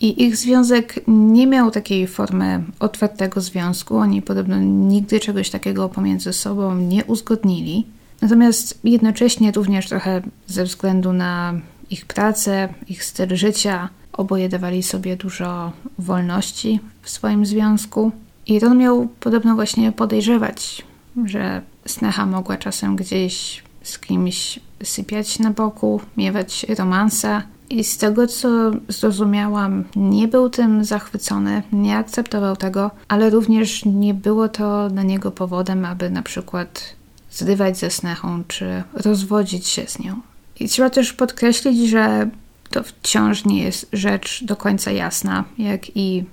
[0.00, 3.96] I ich związek nie miał takiej formy otwartego związku.
[3.96, 7.86] Oni podobno nigdy czegoś takiego pomiędzy sobą nie uzgodnili.
[8.20, 11.54] Natomiast jednocześnie również trochę ze względu na
[11.90, 18.12] ich pracę, ich styl życia, oboje dawali sobie dużo wolności w swoim związku.
[18.46, 20.84] I Ron miał podobno właśnie podejrzewać
[21.24, 27.42] że Sneha mogła czasem gdzieś z kimś sypiać na boku, miewać romanse.
[27.70, 28.48] I z tego, co
[28.88, 35.30] zrozumiałam, nie był tym zachwycony, nie akceptował tego, ale również nie było to dla niego
[35.30, 36.96] powodem, aby na przykład
[37.30, 40.20] zrywać ze Snechą czy rozwodzić się z nią.
[40.60, 42.30] I trzeba też podkreślić, że
[42.70, 46.24] to wciąż nie jest rzecz do końca jasna, jak i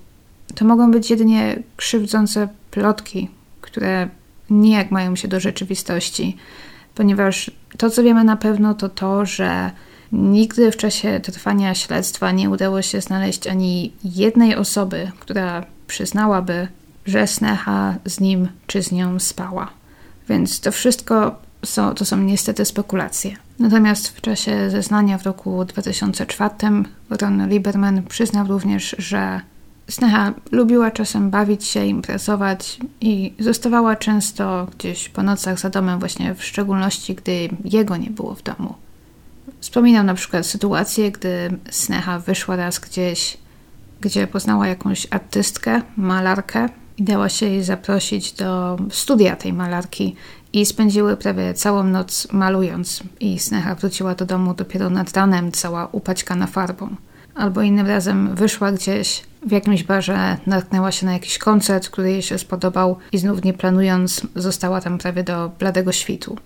[0.54, 3.28] to mogą być jedynie krzywdzące plotki,
[3.60, 4.08] które
[4.50, 6.36] nijak mają się do rzeczywistości,
[6.94, 9.70] ponieważ to, co wiemy na pewno, to to, że
[10.12, 16.68] nigdy w czasie trwania śledztwa nie udało się znaleźć ani jednej osoby, która przyznałaby,
[17.06, 19.70] że Sneha z nim czy z nią spała.
[20.28, 23.36] Więc to wszystko są, to są niestety spekulacje.
[23.58, 26.54] Natomiast w czasie zeznania w roku 2004
[27.10, 29.40] Ron Lieberman przyznał również, że
[29.90, 36.34] Sneha lubiła czasem bawić się, imprezować i zostawała często gdzieś po nocach za domem, właśnie
[36.34, 38.74] w szczególności, gdy jego nie było w domu.
[39.60, 43.36] Wspominał na przykład sytuację, gdy Sneha wyszła raz gdzieś,
[44.00, 46.68] gdzie poznała jakąś artystkę, malarkę
[46.98, 50.16] i dała się jej zaprosić do studia tej malarki
[50.52, 55.88] i spędziły prawie całą noc malując i Sneha wróciła do domu dopiero nad ranem, cała
[55.92, 56.96] upaćkana farbą
[57.34, 62.22] albo innym razem wyszła gdzieś w jakimś barze, natknęła się na jakiś koncert, który jej
[62.22, 66.36] się spodobał i znów nie planując została tam prawie do bladego świtu.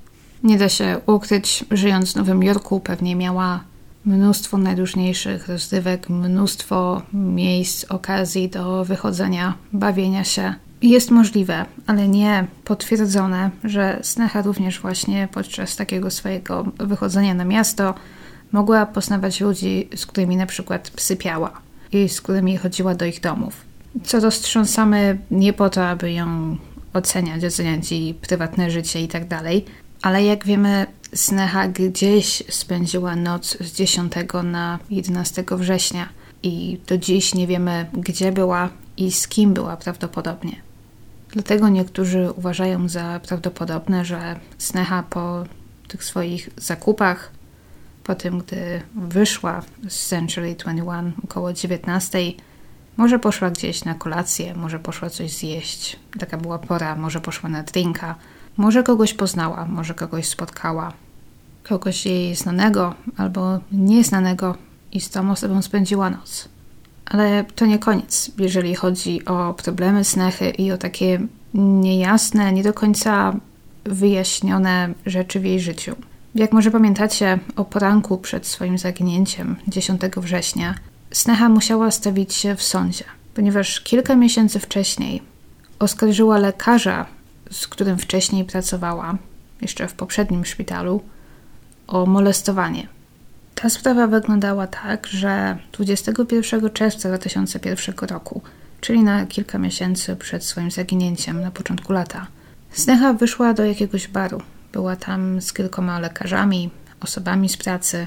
[0.43, 3.61] Nie da się ukryć, żyjąc w Nowym Jorku pewnie miała
[4.05, 10.55] mnóstwo najróżniejszych rozrywek, mnóstwo miejsc, okazji do wychodzenia, bawienia się.
[10.83, 17.95] Jest możliwe, ale nie potwierdzone, że Sneha również właśnie podczas takiego swojego wychodzenia na miasto
[18.53, 21.53] mogła poznawać ludzi, z którymi na przykład sypiała
[22.09, 23.61] z którymi chodziła do ich domów.
[24.05, 26.57] Co roztrząsamy nie po to, aby ją
[26.93, 29.65] oceniać, oceniać jej prywatne życie i tak dalej,
[30.03, 34.13] ale jak wiemy, Sneha gdzieś spędziła noc z 10
[34.45, 36.09] na 11 września
[36.43, 40.57] i do dziś nie wiemy, gdzie była i z kim była prawdopodobnie.
[41.31, 45.45] Dlatego niektórzy uważają za prawdopodobne, że Sneha po
[45.89, 47.31] tych swoich zakupach,
[48.05, 52.19] po tym, gdy wyszła z Century 21 około 19,
[52.97, 55.97] może poszła gdzieś na kolację, może poszła coś zjeść.
[56.19, 58.15] Taka była pora, może poszła na drinka,
[58.57, 60.93] może kogoś poznała, może kogoś spotkała,
[61.63, 64.57] kogoś jej znanego albo nieznanego
[64.93, 66.49] i z tą osobą spędziła noc.
[67.07, 71.21] Ale to nie koniec, jeżeli chodzi o problemy Snechy i o takie
[71.55, 73.37] niejasne, nie do końca
[73.85, 75.97] wyjaśnione rzeczy w jej życiu.
[76.35, 80.75] Jak może pamiętacie, o poranku przed swoim zaginięciem 10 września
[81.11, 83.05] Sneha musiała stawić się w sądzie,
[83.35, 85.23] ponieważ kilka miesięcy wcześniej
[85.79, 87.07] oskarżyła lekarza,
[87.51, 89.17] z którym wcześniej pracowała,
[89.61, 91.03] jeszcze w poprzednim szpitalu,
[91.87, 92.89] o molestowanie.
[93.55, 98.43] Ta sprawa wyglądała tak, że 21 czerwca 2001 roku,
[98.81, 102.27] czyli na kilka miesięcy przed swoim zaginięciem na początku lata,
[102.71, 104.43] Sneha wyszła do jakiegoś baru.
[104.75, 106.71] Była tam z kilkoma lekarzami,
[107.01, 108.07] osobami z pracy.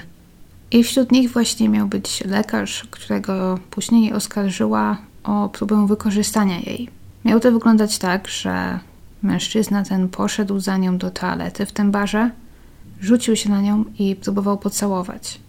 [0.70, 6.88] I wśród nich właśnie miał być lekarz, którego później oskarżyła o próbę wykorzystania jej.
[7.24, 8.78] Miało to wyglądać tak, że
[9.22, 12.30] mężczyzna ten poszedł za nią do toalety w tym barze,
[13.00, 15.40] rzucił się na nią i próbował pocałować.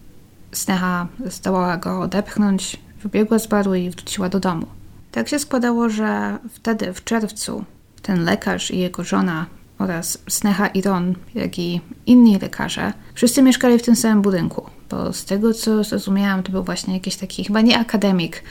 [0.52, 4.66] Sneha zdołała go odepchnąć, wybiegła z baru i wróciła do domu.
[5.12, 7.64] Tak się składało, że wtedy, w czerwcu,
[8.02, 9.46] ten lekarz i jego żona
[9.80, 15.12] oraz Sneha i Ron, jak i inni lekarze, wszyscy mieszkali w tym samym budynku, bo
[15.12, 18.42] z tego co zrozumiałam, to był właśnie jakiś taki, chyba nie akademik,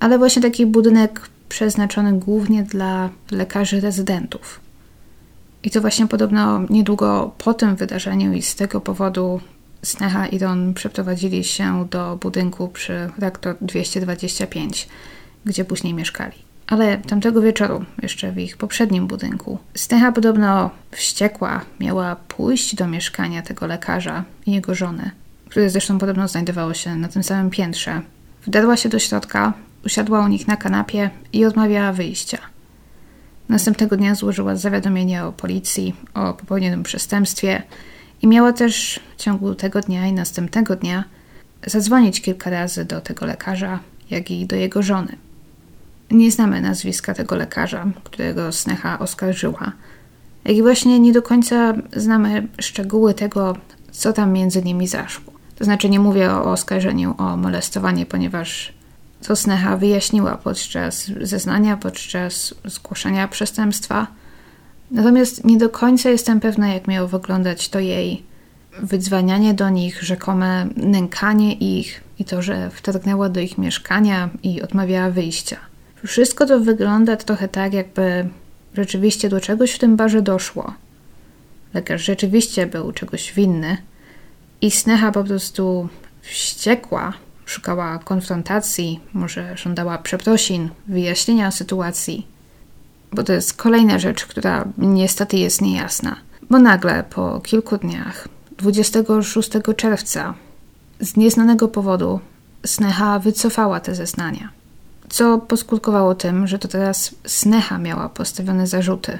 [0.00, 4.60] ale właśnie taki budynek przeznaczony głównie dla lekarzy rezydentów.
[5.62, 9.40] I to właśnie podobno niedługo po tym wydarzeniu i z tego powodu
[9.82, 14.88] Sneha i Ron przeprowadzili się do budynku przy reaktor 225,
[15.44, 16.43] gdzie później mieszkali.
[16.66, 23.42] Ale tamtego wieczoru, jeszcze w ich poprzednim budynku, Sneha podobno wściekła miała pójść do mieszkania
[23.42, 25.10] tego lekarza i jego żony,
[25.48, 28.00] które zresztą podobno znajdowało się na tym samym piętrze.
[28.46, 29.52] Wdarła się do środka,
[29.84, 32.38] usiadła u nich na kanapie i odmawiała wyjścia.
[33.48, 37.62] Następnego dnia złożyła zawiadomienie o policji o popełnionym przestępstwie
[38.22, 41.04] i miała też w ciągu tego dnia i następnego dnia
[41.66, 45.16] zadzwonić kilka razy do tego lekarza, jak i do jego żony.
[46.10, 49.72] Nie znamy nazwiska tego lekarza, którego Sneha oskarżyła,
[50.44, 53.56] jak i właśnie nie do końca znamy szczegóły tego,
[53.90, 55.32] co tam między nimi zaszło.
[55.56, 58.72] To znaczy, nie mówię o oskarżeniu o molestowanie, ponieważ
[59.26, 64.06] to Sneha wyjaśniła podczas zeznania, podczas zgłoszenia przestępstwa.
[64.90, 68.22] Natomiast nie do końca jestem pewna, jak miało wyglądać to jej
[68.82, 75.10] wydzwanianie do nich, rzekome nękanie ich i to, że wtargnęła do ich mieszkania i odmawiała
[75.10, 75.56] wyjścia.
[76.06, 78.28] Wszystko to wygląda trochę tak, jakby
[78.74, 80.74] rzeczywiście do czegoś w tym barze doszło.
[81.74, 83.76] Lekarz rzeczywiście był czegoś winny
[84.60, 85.88] i Sneha po prostu
[86.22, 87.12] wściekła,
[87.46, 92.26] szukała konfrontacji, może żądała przeprosin, wyjaśnienia sytuacji.
[93.12, 96.16] Bo to jest kolejna rzecz, która niestety jest niejasna.
[96.50, 98.28] Bo nagle po kilku dniach,
[98.58, 100.34] 26 czerwca,
[101.00, 102.20] z nieznanego powodu,
[102.66, 104.63] Sneha wycofała te zeznania
[105.08, 109.18] co poskutkowało tym, że to teraz Sneha miała postawione zarzuty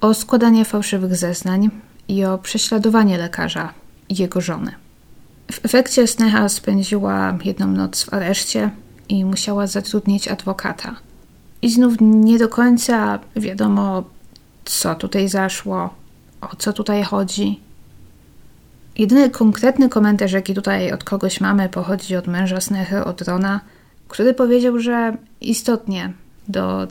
[0.00, 1.70] o składanie fałszywych zeznań
[2.08, 3.72] i o prześladowanie lekarza
[4.08, 4.72] i jego żony.
[5.52, 8.70] W efekcie Sneha spędziła jedną noc w areszcie
[9.08, 10.96] i musiała zatrudnić adwokata.
[11.62, 14.04] I znów nie do końca wiadomo,
[14.64, 15.94] co tutaj zaszło,
[16.40, 17.60] o co tutaj chodzi.
[18.98, 23.60] Jedyny konkretny komentarz, jaki tutaj od kogoś mamy, pochodzi od męża Snechy, od Rona–
[24.14, 26.12] który powiedział, że istotnie
[26.48, 26.86] do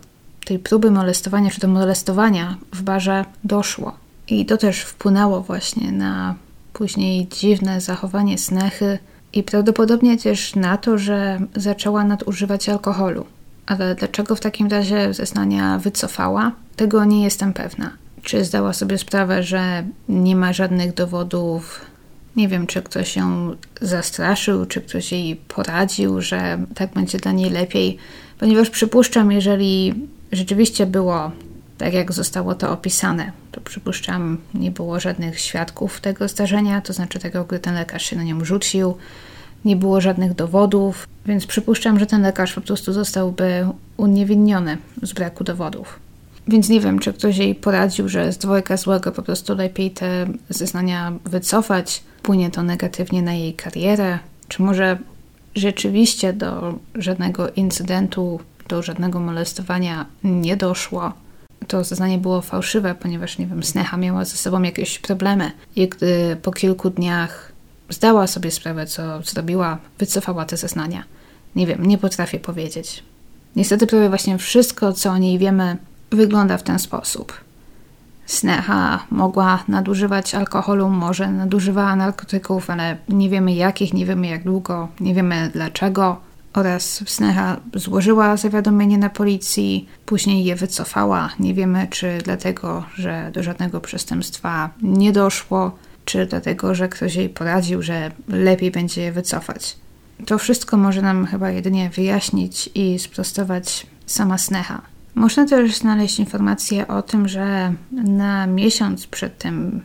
[0.45, 3.97] tej próby molestowania, czy do molestowania w barze doszło.
[4.27, 6.35] I to też wpłynęło właśnie na
[6.73, 8.99] później dziwne zachowanie Snechy
[9.33, 13.25] I prawdopodobnie też na to, że zaczęła nadużywać alkoholu.
[13.65, 16.51] Ale dlaczego w takim razie zeznania wycofała?
[16.75, 17.91] Tego nie jestem pewna.
[18.23, 21.92] Czy zdała sobie sprawę, że nie ma żadnych dowodów?
[22.35, 27.49] Nie wiem, czy ktoś ją zastraszył, czy ktoś jej poradził, że tak będzie dla niej
[27.49, 27.97] lepiej,
[28.39, 29.93] ponieważ przypuszczam, jeżeli
[30.31, 31.31] rzeczywiście było
[31.77, 37.19] tak, jak zostało to opisane, to przypuszczam, nie było żadnych świadków tego zdarzenia, to znaczy
[37.19, 38.97] tego, gdy ten lekarz się na nią rzucił,
[39.65, 43.67] nie było żadnych dowodów, więc przypuszczam, że ten lekarz po prostu zostałby
[43.97, 45.99] uniewinniony z braku dowodów.
[46.47, 50.27] Więc nie wiem, czy ktoś jej poradził, że z dwojga złego po prostu lepiej te
[50.49, 54.97] zeznania wycofać, wpłynie to negatywnie na jej karierę, czy może
[55.55, 61.13] rzeczywiście do żadnego incydentu, do żadnego molestowania nie doszło.
[61.67, 66.37] To zeznanie było fałszywe, ponieważ, nie wiem, Sneha miała ze sobą jakieś problemy i gdy
[66.41, 67.51] po kilku dniach
[67.89, 71.03] zdała sobie sprawę, co zrobiła, wycofała te zeznania.
[71.55, 73.03] Nie wiem, nie potrafię powiedzieć.
[73.55, 75.77] Niestety prawie właśnie wszystko, co o niej wiemy,
[76.11, 77.42] wygląda w ten sposób.
[78.25, 84.87] Sneha mogła nadużywać alkoholu, może nadużywała narkotyków, ale nie wiemy jakich, nie wiemy jak długo,
[84.99, 86.17] nie wiemy dlaczego.
[86.53, 91.29] Oraz Sneha złożyła zawiadomienie na policji, później je wycofała.
[91.39, 97.29] Nie wiemy, czy dlatego, że do żadnego przestępstwa nie doszło, czy dlatego, że ktoś jej
[97.29, 99.77] poradził, że lepiej będzie je wycofać.
[100.25, 104.92] To wszystko może nam chyba jedynie wyjaśnić i sprostować sama Sneha.
[105.15, 109.81] Można też znaleźć informacje o tym, że na miesiąc przed tym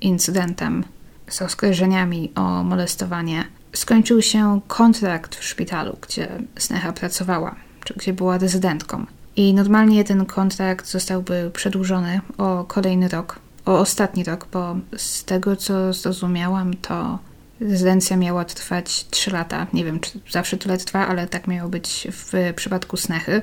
[0.00, 0.84] incydentem
[1.28, 6.28] z oskarżeniami o molestowanie skończył się kontrakt w szpitalu, gdzie
[6.58, 7.54] Sneha pracowała,
[7.84, 9.06] czy gdzie była rezydentką.
[9.36, 15.56] I normalnie ten kontrakt zostałby przedłużony o kolejny rok, o ostatni rok, bo z tego
[15.56, 17.18] co zrozumiałam, to
[17.60, 19.66] rezydencja miała trwać 3 lata.
[19.72, 23.42] Nie wiem, czy zawsze tyle trwa, ale tak miało być w przypadku Snechy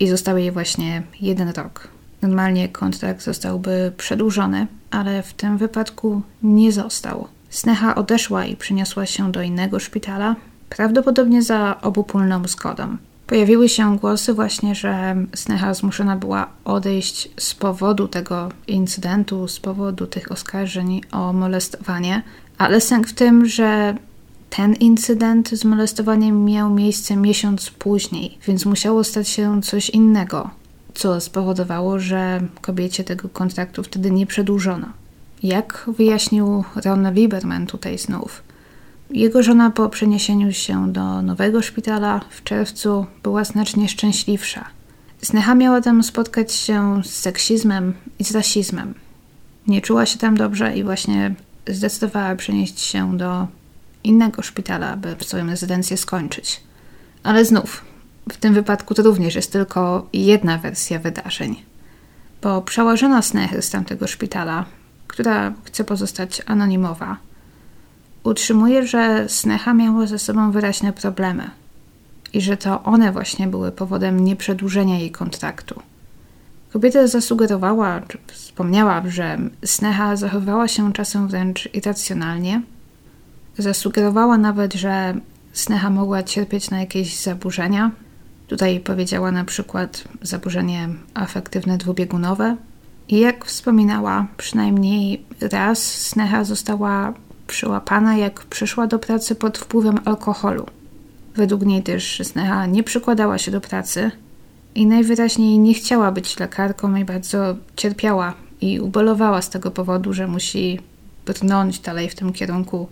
[0.00, 1.88] i został jej właśnie jeden rok.
[2.22, 7.28] Normalnie kontrakt zostałby przedłużony, ale w tym wypadku nie został.
[7.50, 10.36] Sneha odeszła i przeniosła się do innego szpitala,
[10.68, 12.96] prawdopodobnie za obopólną zgodą.
[13.26, 20.06] Pojawiły się głosy właśnie, że Sneha zmuszona była odejść z powodu tego incydentu, z powodu
[20.06, 22.22] tych oskarżeń o molestowanie,
[22.58, 23.96] ale sęk w tym, że
[24.56, 30.50] ten incydent z molestowaniem miał miejsce miesiąc później, więc musiało stać się coś innego,
[30.94, 34.86] co spowodowało, że kobiecie tego kontraktu wtedy nie przedłużono.
[35.42, 38.42] Jak wyjaśnił Ron Lieberman tutaj znów,
[39.10, 44.64] jego żona po przeniesieniu się do nowego szpitala w czerwcu była znacznie szczęśliwsza.
[45.22, 48.94] Sneha miała tam spotkać się z seksizmem i z rasizmem.
[49.66, 51.34] Nie czuła się tam dobrze i właśnie
[51.66, 53.46] zdecydowała przenieść się do
[54.06, 56.60] innego szpitala, aby swoją rezydencję skończyć.
[57.22, 57.84] Ale znów,
[58.32, 61.62] w tym wypadku to również jest tylko jedna wersja wydarzeń.
[62.42, 64.64] Bo przełożona Snechy z tamtego szpitala,
[65.06, 67.16] która chce pozostać anonimowa,
[68.24, 71.50] utrzymuje, że Sneha miała ze sobą wyraźne problemy
[72.32, 75.82] i że to one właśnie były powodem nieprzedłużenia jej kontraktu.
[76.72, 82.62] Kobieta zasugerowała, czy wspomniała, że Sneha zachowywała się czasem wręcz irracjonalnie.
[83.58, 85.14] Zasugerowała nawet, że
[85.52, 87.90] Sneha mogła cierpieć na jakieś zaburzenia.
[88.46, 92.56] Tutaj powiedziała na przykład zaburzenie afektywne dwubiegunowe.
[93.08, 97.14] I jak wspominała, przynajmniej raz Sneha została
[97.46, 100.66] przyłapana, jak przyszła do pracy pod wpływem alkoholu.
[101.36, 104.10] Według niej też Sneha nie przykładała się do pracy
[104.74, 110.26] i najwyraźniej nie chciała być lekarką i bardzo cierpiała i ubolowała z tego powodu, że
[110.26, 110.80] musi
[111.26, 112.88] brnąć dalej w tym kierunku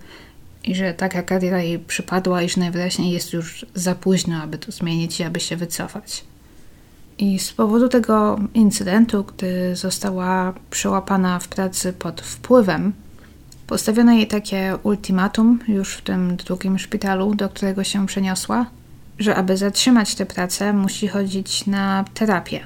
[0.64, 5.20] i że taka kariera jej przypadła, iż najwyraźniej jest już za późno, aby to zmienić
[5.20, 6.24] i aby się wycofać.
[7.18, 12.92] I z powodu tego incydentu, gdy została przyłapana w pracy pod wpływem,
[13.66, 18.66] Postawiono jej takie ultimatum już w tym drugim szpitalu, do którego się przeniosła,
[19.18, 22.60] że aby zatrzymać tę pracę, musi chodzić na terapię.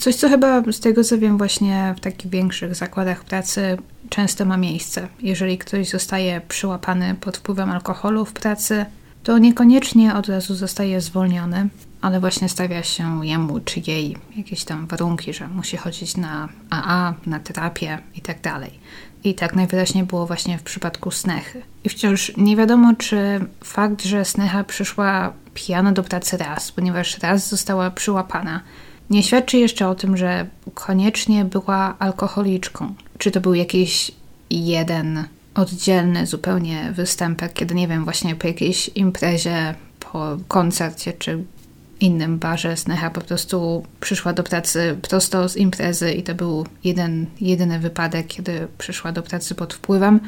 [0.00, 3.78] Coś, co chyba z tego co wiem, właśnie w takich większych zakładach pracy
[4.08, 5.08] często ma miejsce.
[5.20, 8.86] Jeżeli ktoś zostaje przyłapany pod wpływem alkoholu w pracy,
[9.22, 11.68] to niekoniecznie od razu zostaje zwolniony,
[12.00, 17.14] ale właśnie stawia się jemu czy jej jakieś tam warunki, że musi chodzić na AA,
[17.26, 18.36] na terapię i tak.
[19.24, 21.62] I tak najwyraźniej było właśnie w przypadku Snechy.
[21.84, 27.48] I wciąż nie wiadomo, czy fakt, że Snecha przyszła pijana do pracy raz, ponieważ raz
[27.48, 28.60] została przyłapana,
[29.10, 32.94] nie świadczy jeszcze o tym, że koniecznie była alkoholiczką.
[33.18, 34.10] Czy to był jakiś
[34.50, 41.44] jeden oddzielny zupełnie występek, kiedy nie wiem, właśnie po jakiejś imprezie, po koncercie czy
[42.00, 47.26] innym barze Sneha po prostu przyszła do pracy prosto z imprezy i to był jeden,
[47.40, 50.20] jedyny wypadek, kiedy przyszła do pracy pod wpływem.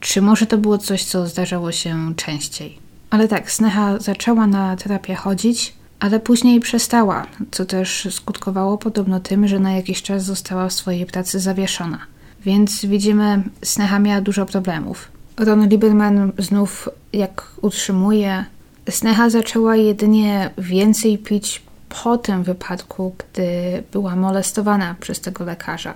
[0.00, 2.78] Czy może to było coś, co zdarzało się częściej?
[3.10, 9.48] Ale tak, Sneha zaczęła na terapię chodzić, ale później przestała, co też skutkowało podobno tym,
[9.48, 11.98] że na jakiś czas została w swojej pracy zawieszona.
[12.44, 15.08] Więc widzimy, Sneha miała dużo problemów.
[15.36, 18.44] Ron Lieberman znów, jak utrzymuje,
[18.90, 21.62] Sneha zaczęła jedynie więcej pić
[22.02, 25.94] po tym wypadku, gdy była molestowana przez tego lekarza,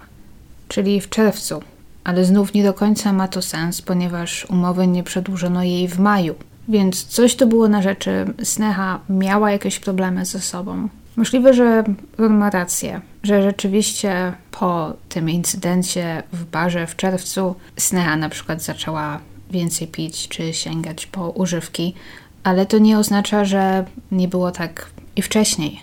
[0.68, 1.62] czyli w czerwcu.
[2.04, 6.34] Ale znów nie do końca ma to sens, ponieważ umowy nie przedłużono jej w maju.
[6.68, 8.34] Więc coś to było na rzeczy.
[8.42, 10.88] Sneha miała jakieś problemy ze sobą.
[11.16, 11.84] Możliwe, że
[12.18, 18.62] Ron ma rację, że rzeczywiście po tym incydencie w barze w czerwcu Sneha na przykład
[18.62, 21.94] zaczęła więcej pić czy sięgać po używki,
[22.42, 25.80] ale to nie oznacza, że nie było tak i wcześniej.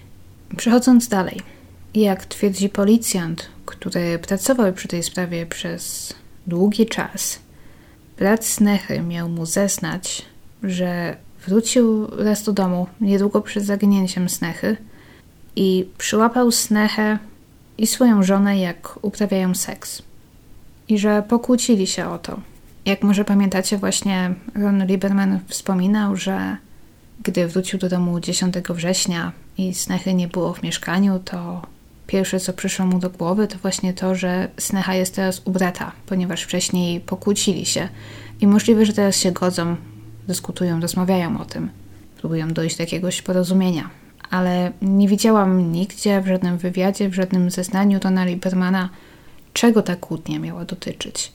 [0.57, 1.41] Przechodząc dalej,
[1.93, 6.13] jak twierdzi policjant, który pracował przy tej sprawie przez
[6.47, 7.39] długi czas,
[8.17, 10.25] brat Snechy miał mu zeznać,
[10.63, 14.77] że wrócił raz do domu niedługo przed zaginięciem Snechy
[15.55, 17.17] i przyłapał Snechę
[17.77, 20.01] i swoją żonę, jak uprawiają seks.
[20.87, 22.39] I że pokłócili się o to.
[22.85, 26.57] Jak może pamiętacie, właśnie Ron Lieberman wspominał, że
[27.23, 31.61] gdy wrócił do domu 10 września i Snechy nie było w mieszkaniu, to
[32.07, 35.91] pierwsze co przyszło mu do głowy to właśnie to, że Snecha jest teraz u brata,
[36.05, 37.89] ponieważ wcześniej pokłócili się
[38.41, 39.75] i możliwe, że teraz się godzą,
[40.31, 41.69] dyskutują, rozmawiają o tym,
[42.17, 43.89] próbują dojść do jakiegoś porozumienia.
[44.29, 48.89] Ale nie widziałam nigdzie w żadnym wywiadzie, w żadnym zeznaniu Rona Liebermana,
[49.53, 51.31] czego ta kłótnia miała dotyczyć.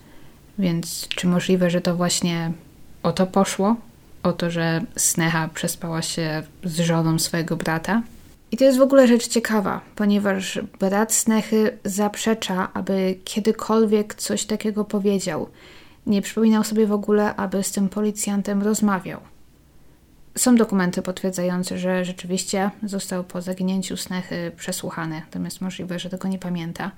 [0.59, 2.53] Więc czy możliwe, że to właśnie
[3.03, 3.77] o to poszło?
[4.23, 8.03] O to, że Sneha przespała się z żoną swojego brata?
[8.53, 14.85] I to jest w ogóle rzecz ciekawa, ponieważ brat Snechy zaprzecza, aby kiedykolwiek coś takiego
[14.85, 15.49] powiedział.
[16.07, 19.21] Nie przypominał sobie w ogóle, aby z tym policjantem rozmawiał.
[20.39, 26.39] Są dokumenty potwierdzające, że rzeczywiście został po zaginięciu Snechy przesłuchany, natomiast możliwe, że tego nie
[26.39, 26.91] pamięta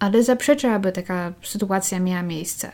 [0.00, 2.70] ale zaprzecza, aby taka sytuacja miała miejsce.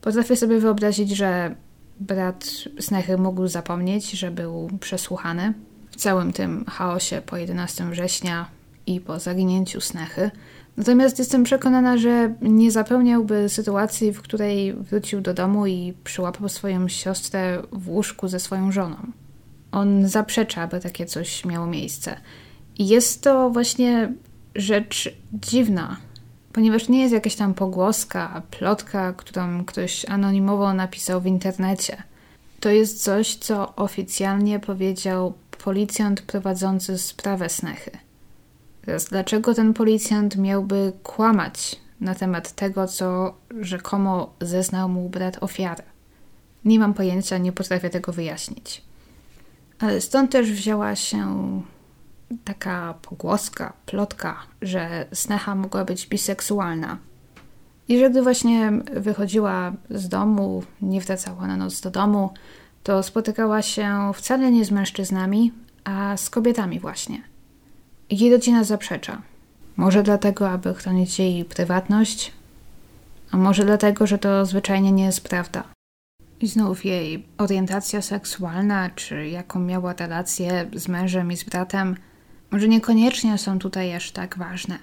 [0.00, 1.54] Potrafię sobie wyobrazić, że
[2.00, 2.44] brat
[2.80, 5.54] Snechy mógł zapomnieć, że był przesłuchany
[5.90, 8.48] w całym tym chaosie po 11 września
[8.86, 10.30] i po zaginięciu Snechy.
[10.78, 16.88] Natomiast jestem przekonana, że nie zapełniałby sytuacji, w której wrócił do domu i przyłapał swoją
[16.88, 18.96] siostrę w łóżku ze swoją żoną.
[19.72, 22.16] On zaprzecza, aby takie coś miało miejsce.
[22.78, 24.12] I jest to właśnie
[24.54, 25.96] rzecz dziwna,
[26.52, 32.02] ponieważ nie jest jakaś tam pogłoska, plotka, którą ktoś anonimowo napisał w internecie.
[32.60, 35.32] To jest coś, co oficjalnie powiedział
[35.64, 37.90] policjant prowadzący sprawę Snechy.
[38.88, 45.82] Teraz, dlaczego ten policjant miałby kłamać na temat tego, co rzekomo zeznał mu brat ofiary?
[46.64, 48.82] Nie mam pojęcia, nie potrafię tego wyjaśnić.
[49.78, 51.26] Ale stąd też wzięła się
[52.44, 56.98] taka pogłoska, plotka, że Sneha mogła być biseksualna.
[57.88, 62.30] I że gdy właśnie wychodziła z domu, nie wracała na noc do domu,
[62.82, 65.52] to spotykała się wcale nie z mężczyznami,
[65.84, 67.22] a z kobietami właśnie.
[68.10, 69.22] Jej rodzina zaprzecza.
[69.76, 72.32] Może dlatego, aby chronić jej prywatność,
[73.30, 75.64] a może dlatego, że to zwyczajnie nie jest prawda.
[76.40, 81.96] I znów jej orientacja seksualna, czy jaką miała relację z mężem i z bratem,
[82.50, 84.78] może niekoniecznie są tutaj aż tak ważne,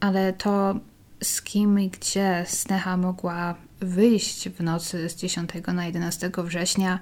[0.00, 0.74] ale to
[1.22, 6.98] z kim i gdzie Sneha mogła wyjść w nocy z 10 na 11 września,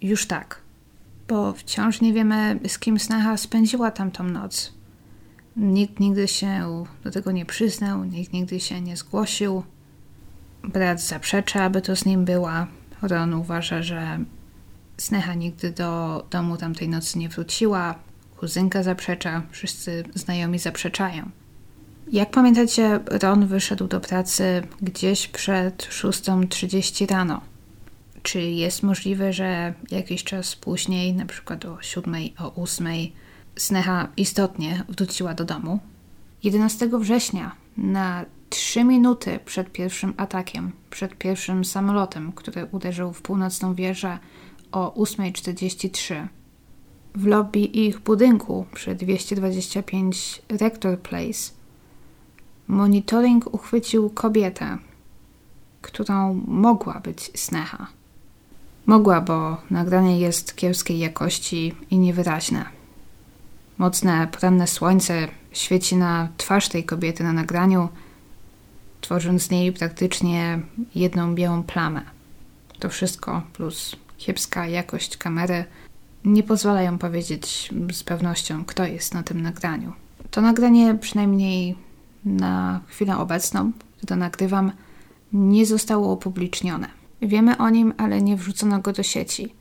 [0.00, 0.60] już tak.
[1.28, 4.75] Bo wciąż nie wiemy, z kim Sneha spędziła tamtą noc.
[5.56, 9.62] Nikt nigdy się do tego nie przyznał, nikt nigdy się nie zgłosił.
[10.64, 12.66] Brat zaprzecza, aby to z nim była.
[13.02, 14.18] Ron uważa, że
[14.96, 17.94] Sneha nigdy do domu tamtej nocy nie wróciła,
[18.36, 21.30] Kuzynka zaprzecza, wszyscy znajomi zaprzeczają.
[22.12, 27.40] Jak pamiętacie, Ron wyszedł do pracy gdzieś przed 6.30 rano.
[28.22, 32.86] Czy jest możliwe, że jakiś czas później, na przykład o 7, o 8,
[33.56, 35.78] Sneha istotnie wróciła do domu?
[36.42, 43.74] 11 września, na 3 minuty przed pierwszym atakiem, przed pierwszym samolotem, który uderzył w północną
[43.74, 44.18] wieżę
[44.72, 46.26] o 8.43,
[47.14, 51.52] w lobby ich budynku przy 225 Rector Place.
[52.68, 54.78] Monitoring uchwycił kobietę.
[55.82, 57.86] którą mogła być Sneha.
[58.86, 62.75] Mogła, bo nagranie jest kiepskiej jakości i niewyraźne.
[63.78, 67.88] Mocne, poranne słońce świeci na twarz tej kobiety na nagraniu,
[69.00, 70.60] tworząc z niej praktycznie
[70.94, 72.02] jedną białą plamę.
[72.78, 75.64] To wszystko plus kiepska jakość kamery
[76.24, 79.92] nie pozwalają powiedzieć z pewnością, kto jest na tym nagraniu.
[80.30, 81.76] To nagranie, przynajmniej
[82.24, 83.72] na chwilę obecną,
[84.02, 84.72] gdy nagrywam,
[85.32, 86.88] nie zostało upublicznione.
[87.22, 89.54] Wiemy o nim, ale nie wrzucono go do sieci.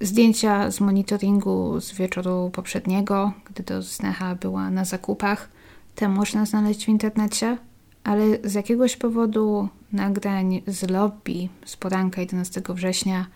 [0.00, 5.48] Zdjęcia z monitoringu z wieczoru poprzedniego, gdy to Sneha była na zakupach,
[5.94, 7.58] te można znaleźć w internecie,
[8.04, 13.26] ale z jakiegoś powodu nagrań z lobby z poranka 11 września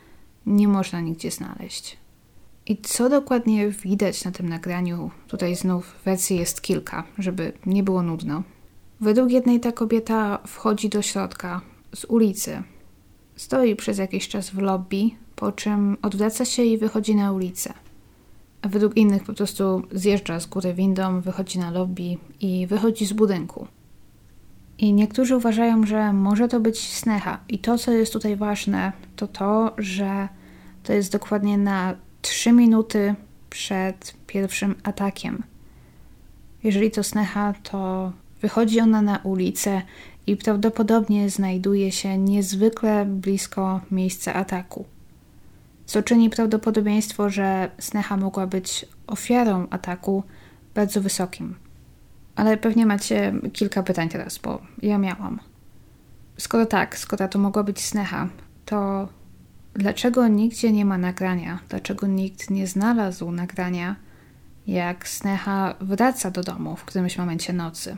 [0.47, 1.99] nie można nigdzie znaleźć.
[2.67, 5.11] I co dokładnie widać na tym nagraniu?
[5.29, 8.43] Tutaj znów wersji jest kilka, żeby nie było nudno.
[9.01, 11.61] Według jednej ta kobieta wchodzi do środka
[11.95, 12.63] z ulicy.
[13.37, 17.75] Stoi przez jakiś czas w lobby, po czym odwraca się i wychodzi na ulicę.
[18.63, 23.13] A według innych po prostu zjeżdża z góry windą, wychodzi na lobby i wychodzi z
[23.13, 23.67] budynku.
[24.79, 27.41] I niektórzy uważają, że może to być snecha.
[27.49, 30.29] I to, co jest tutaj ważne, to to, że
[30.83, 33.15] to jest dokładnie na 3 minuty
[33.51, 35.43] przed pierwszym atakiem.
[36.65, 38.13] Jeżeli to snecha, to
[38.43, 39.83] wychodzi ona na ulicę
[40.27, 44.85] i prawdopodobnie znajduje się niezwykle blisko miejsca ataku.
[45.89, 50.23] Co czyni prawdopodobieństwo, że snecha mogła być ofiarą ataku
[50.75, 51.55] bardzo wysokim.
[52.37, 55.41] Ale pewnie macie kilka pytań teraz, bo ja miałam.
[56.39, 58.29] Skoro tak, skoro to mogła być snecha,
[58.65, 59.09] to
[59.75, 61.59] dlaczego nigdzie nie ma nagrania?
[61.69, 63.97] Dlaczego nikt nie znalazł nagrania,
[64.67, 67.97] jak Sneha wraca do domu w którymś momencie nocy?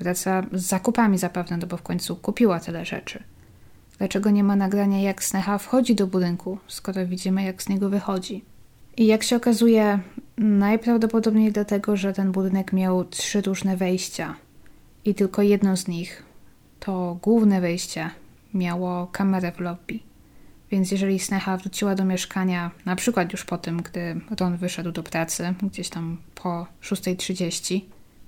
[0.00, 3.22] Wraca z zakupami zapewne, no bo w końcu kupiła tyle rzeczy.
[3.98, 8.44] Dlaczego nie ma nagrania, jak Sneha wchodzi do budynku, skoro widzimy, jak z niego wychodzi?
[8.96, 9.98] I jak się okazuje,
[10.38, 14.34] najprawdopodobniej dlatego, że ten budynek miał trzy różne wejścia
[15.04, 16.22] i tylko jedno z nich,
[16.80, 18.10] to główne wejście,
[18.54, 19.98] miało kamerę w lobby.
[20.70, 25.02] Więc jeżeli Sneha wróciła do mieszkania, na przykład już po tym, gdy Ron wyszedł do
[25.02, 27.80] pracy, gdzieś tam po 6.30,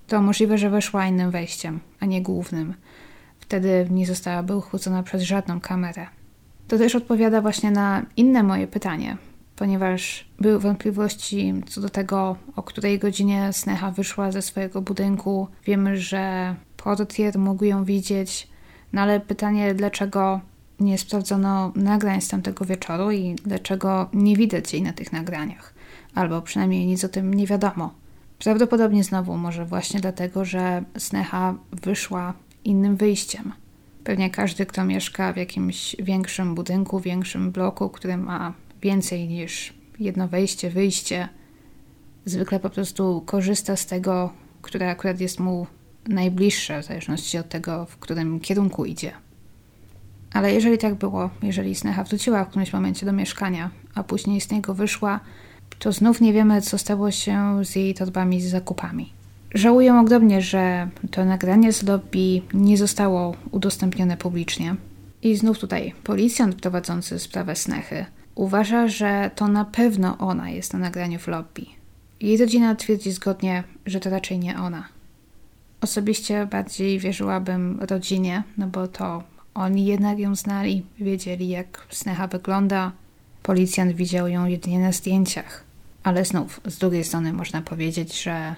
[0.06, 2.74] to możliwe, że weszła innym wejściem, a nie głównym.
[3.50, 6.06] Wtedy nie zostałaby uchwycona przez żadną kamerę.
[6.68, 9.16] To też odpowiada właśnie na inne moje pytanie,
[9.56, 15.48] ponieważ były wątpliwości co do tego, o której godzinie Sneha wyszła ze swojego budynku.
[15.64, 18.48] Wiemy, że portier mógł ją widzieć,
[18.92, 20.40] no ale pytanie, dlaczego
[20.80, 25.74] nie sprawdzono nagrań z tamtego wieczoru i dlaczego nie widać jej na tych nagraniach,
[26.14, 27.94] albo przynajmniej nic o tym nie wiadomo.
[28.38, 32.34] Prawdopodobnie znowu może właśnie dlatego, że Sneha wyszła
[32.64, 33.52] innym wyjściem.
[34.04, 38.52] Pewnie każdy, kto mieszka w jakimś większym budynku, większym bloku, który ma
[38.82, 41.28] więcej niż jedno wejście, wyjście,
[42.24, 44.32] zwykle po prostu korzysta z tego,
[44.62, 45.66] które akurat jest mu
[46.08, 49.12] najbliższe, w zależności od tego, w którym kierunku idzie.
[50.32, 54.50] Ale jeżeli tak było, jeżeli Sneha wróciła w którymś momencie do mieszkania, a później z
[54.50, 55.20] niego wyszła,
[55.78, 59.12] to znów nie wiemy, co stało się z jej torbami z zakupami.
[59.54, 64.76] Żałuję ogromnie, że to nagranie z lobby nie zostało udostępnione publicznie.
[65.22, 70.78] I znów tutaj policjant prowadzący sprawę Snechy uważa, że to na pewno ona jest na
[70.78, 71.66] nagraniu w lobby.
[72.20, 74.88] Jej rodzina twierdzi zgodnie, że to raczej nie ona.
[75.80, 79.22] Osobiście bardziej wierzyłabym rodzinie, no bo to
[79.54, 82.92] oni jednak ją znali, wiedzieli jak Sneha wygląda.
[83.42, 85.64] Policjant widział ją jedynie na zdjęciach.
[86.02, 88.54] Ale znów, z drugiej strony można powiedzieć, że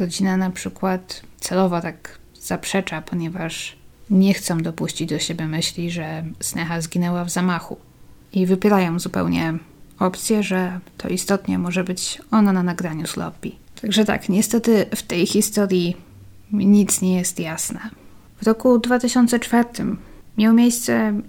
[0.00, 3.76] rodzina na przykład celowo tak zaprzecza, ponieważ
[4.10, 7.76] nie chcą dopuścić do siebie myśli, że Sneha zginęła w zamachu.
[8.32, 9.54] I wypierają zupełnie
[9.98, 13.14] opcję, że to istotnie może być ona na nagraniu z.
[13.82, 15.96] Także tak, niestety w tej historii
[16.52, 17.80] nic nie jest jasne.
[18.42, 19.68] W roku 2004
[20.38, 21.20] miał miejsce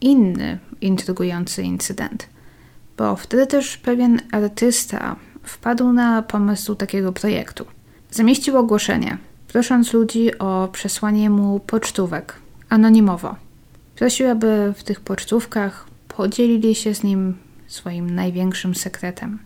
[0.00, 2.28] inny intrygujący incydent,
[2.96, 7.66] bo wtedy też pewien artysta wpadł na pomysł takiego projektu.
[8.14, 12.34] Zamieścił ogłoszenie, prosząc ludzi o przesłanie mu pocztówek
[12.68, 13.36] anonimowo.
[13.96, 17.36] Prosił, aby w tych pocztówkach podzielili się z nim
[17.66, 19.38] swoim największym sekretem.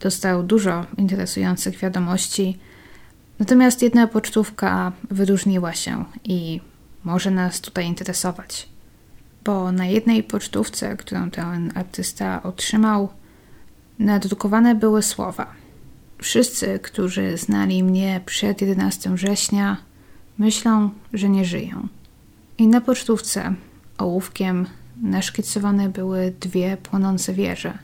[0.00, 2.58] Dostał dużo interesujących wiadomości,
[3.38, 6.60] natomiast jedna pocztówka wyróżniła się i
[7.04, 8.68] może nas tutaj interesować.
[9.44, 13.08] Bo na jednej pocztówce, którą ten artysta otrzymał,
[13.98, 15.63] nadrukowane były słowa.
[16.24, 19.76] Wszyscy, którzy znali mnie przed 11 września,
[20.38, 21.88] myślą, że nie żyją.
[22.58, 23.54] I na pocztówce
[23.98, 24.66] ołówkiem
[25.02, 27.78] naszkicowane były dwie płonące wieże.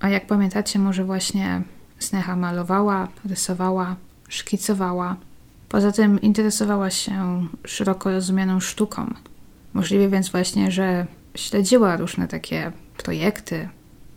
[0.00, 1.62] A jak pamiętacie, może właśnie
[1.98, 3.96] Sneha malowała, rysowała,
[4.28, 5.16] szkicowała.
[5.68, 9.14] Poza tym interesowała się szeroko rozumianą sztuką.
[9.74, 13.68] Możliwe więc właśnie, że śledziła różne takie projekty,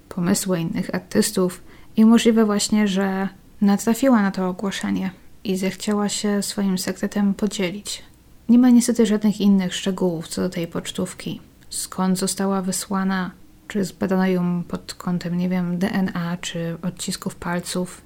[0.09, 1.61] pomysły innych artystów
[1.97, 3.29] i możliwe właśnie, że
[3.61, 5.11] natrafiła na to ogłoszenie
[5.43, 8.03] i zechciała się swoim sekretem podzielić.
[8.49, 11.41] Nie ma niestety żadnych innych szczegółów co do tej pocztówki.
[11.69, 13.31] Skąd została wysłana,
[13.67, 18.01] czy zbadano ją pod kątem, nie wiem, DNA czy odcisków palców.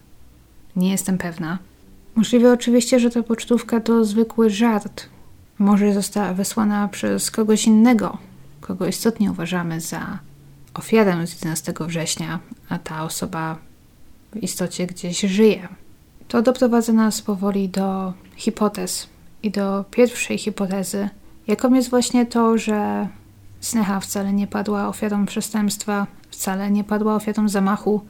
[0.76, 1.58] Nie jestem pewna.
[2.16, 5.06] Możliwe oczywiście, że ta pocztówka to zwykły żart.
[5.60, 8.18] Może została wysłana przez kogoś innego,
[8.62, 10.20] kogo istotnie uważamy za
[10.74, 13.58] ofiarę z 11 września, a ta osoba
[14.32, 15.68] w istocie gdzieś żyje.
[16.28, 19.08] To doprowadza nas powoli do hipotez
[19.44, 21.10] i do pierwszej hipotezy,
[21.48, 23.08] jaką jest właśnie to, że
[23.62, 28.02] Sneha wcale nie padła ofiarą przestępstwa, wcale nie padła ofiarą zamachu,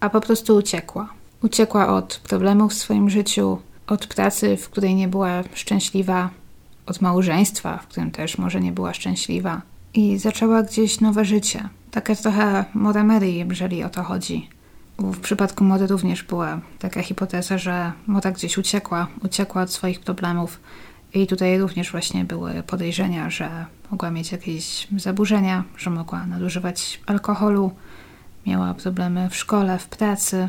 [0.00, 1.08] a po prostu uciekła.
[1.42, 6.30] Uciekła od problemów w swoim życiu, od pracy, w której nie była szczęśliwa,
[6.86, 9.62] od małżeństwa, w którym też może nie była szczęśliwa
[9.94, 11.68] i zaczęła gdzieś nowe życie.
[11.90, 14.48] Takie trochę Mora Mary, jeżeli o to chodzi.
[14.98, 20.60] W przypadku Mody również była taka hipoteza, że Mora gdzieś uciekła, uciekła od swoich problemów
[21.14, 27.70] i tutaj również właśnie były podejrzenia, że mogła mieć jakieś zaburzenia, że mogła nadużywać alkoholu,
[28.46, 30.48] miała problemy w szkole, w pracy.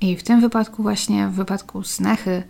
[0.00, 2.42] I w tym wypadku właśnie, w wypadku Snechy,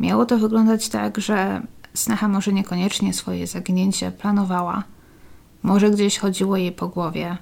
[0.00, 1.62] miało to wyglądać tak, że
[1.94, 4.84] Snecha może niekoniecznie swoje zaginięcie planowała,
[5.62, 7.36] może gdzieś chodziło jej po głowie.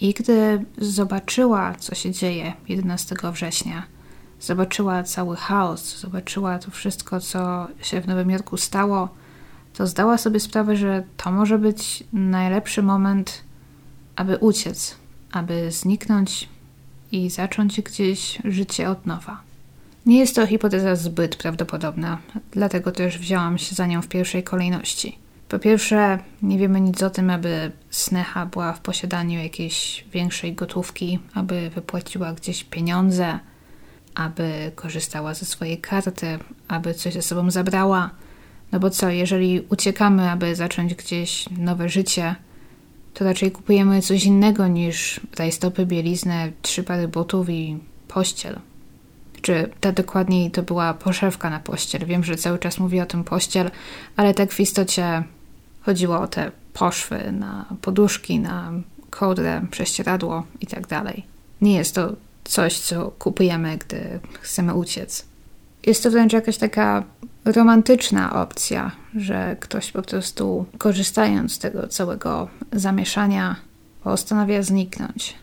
[0.00, 3.82] I gdy zobaczyła, co się dzieje 11 września,
[4.40, 9.08] zobaczyła cały chaos, zobaczyła to wszystko, co się w Nowym Jorku stało,
[9.74, 13.44] to zdała sobie sprawę, że to może być najlepszy moment,
[14.16, 14.96] aby uciec,
[15.32, 16.48] aby zniknąć
[17.12, 19.40] i zacząć gdzieś życie od nowa.
[20.06, 22.18] Nie jest to hipoteza zbyt prawdopodobna,
[22.50, 25.18] dlatego też wzięłam się za nią w pierwszej kolejności.
[25.48, 31.18] Po pierwsze, nie wiemy nic o tym, aby Sneha była w posiadaniu jakiejś większej gotówki,
[31.34, 33.38] aby wypłaciła gdzieś pieniądze,
[34.14, 36.38] aby korzystała ze swojej karty,
[36.68, 38.10] aby coś ze sobą zabrała.
[38.72, 42.34] No bo co, jeżeli uciekamy, aby zacząć gdzieś nowe życie,
[43.14, 47.78] to raczej kupujemy coś innego niż rajstopy, bieliznę, trzy pary butów i
[48.08, 48.58] pościel.
[49.42, 52.06] Czy ta dokładniej to była poszewka na pościel.
[52.06, 53.70] Wiem, że cały czas mówię o tym pościel,
[54.16, 55.22] ale tak w istocie
[55.88, 58.72] chodziło o te poszwy na poduszki, na
[59.10, 60.84] kołdrę, prześcieradło i tak.
[61.60, 62.12] Nie jest to
[62.44, 65.24] coś, co kupujemy, gdy chcemy uciec.
[65.86, 67.04] Jest to wręcz jakaś taka
[67.44, 73.56] romantyczna opcja, że ktoś po prostu korzystając z tego całego zamieszania
[74.04, 75.34] postanawia zniknąć.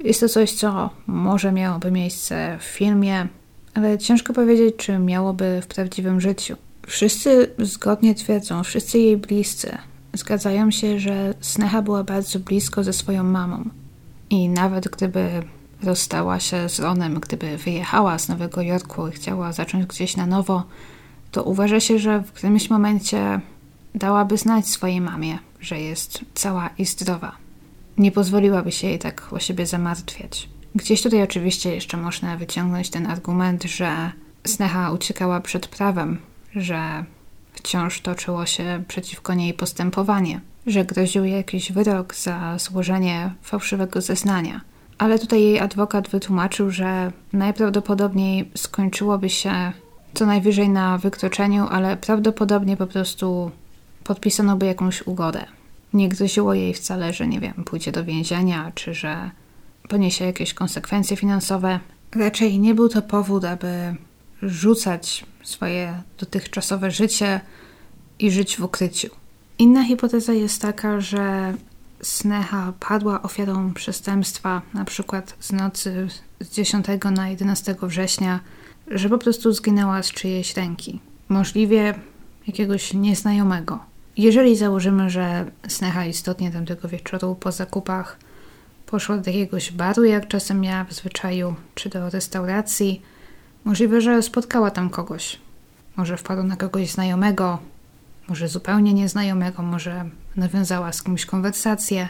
[0.00, 3.28] Jest to coś, co może miałoby miejsce w filmie,
[3.74, 6.56] ale ciężko powiedzieć, czy miałoby w prawdziwym życiu.
[6.86, 9.78] Wszyscy zgodnie twierdzą, wszyscy jej bliscy
[10.14, 13.64] zgadzają się, że Sneha była bardzo blisko ze swoją mamą.
[14.30, 15.42] I nawet gdyby
[15.82, 20.64] rozstała się z Ronem, gdyby wyjechała z Nowego Jorku i chciała zacząć gdzieś na nowo,
[21.30, 23.40] to uważa się, że w którymś momencie
[23.94, 27.36] dałaby znać swojej mamie, że jest cała i zdrowa.
[27.98, 30.48] Nie pozwoliłaby się jej tak o siebie zamartwiać.
[30.74, 34.12] Gdzieś tutaj oczywiście jeszcze można wyciągnąć ten argument, że
[34.46, 36.18] Sneha uciekała przed prawem,
[36.56, 37.04] że
[37.64, 44.60] wciąż toczyło się przeciwko niej postępowanie, że groził jej jakiś wyrok za złożenie fałszywego zeznania.
[44.98, 49.72] Ale tutaj jej adwokat wytłumaczył, że najprawdopodobniej skończyłoby się
[50.14, 53.50] co najwyżej na wykroczeniu, ale prawdopodobnie po prostu
[54.04, 55.44] podpisano by jakąś ugodę.
[55.92, 59.30] Nie groziło jej wcale, że nie wiem, pójdzie do więzienia, czy że
[59.88, 61.80] poniesie jakieś konsekwencje finansowe.
[62.16, 63.96] Raczej nie był to powód, aby
[64.44, 67.40] rzucać swoje dotychczasowe życie
[68.18, 69.08] i żyć w ukryciu.
[69.58, 71.54] Inna hipoteza jest taka, że
[72.02, 76.08] Sneha padła ofiarą przestępstwa, na przykład z nocy
[76.40, 76.86] z 10
[77.16, 78.40] na 11 września,
[78.88, 81.94] że po prostu zginęła z czyjejś ręki, możliwie
[82.46, 83.78] jakiegoś nieznajomego.
[84.16, 88.18] Jeżeli założymy, że Sneha istotnie tamtego wieczoru po zakupach
[88.86, 93.02] poszła do jakiegoś baru, jak czasem miała w zwyczaju, czy do restauracji,
[93.64, 95.38] możliwe, że spotkała tam kogoś,
[95.96, 97.58] może wpadła na kogoś znajomego,
[98.28, 100.04] może zupełnie nieznajomego, może
[100.36, 102.08] nawiązała z kimś konwersację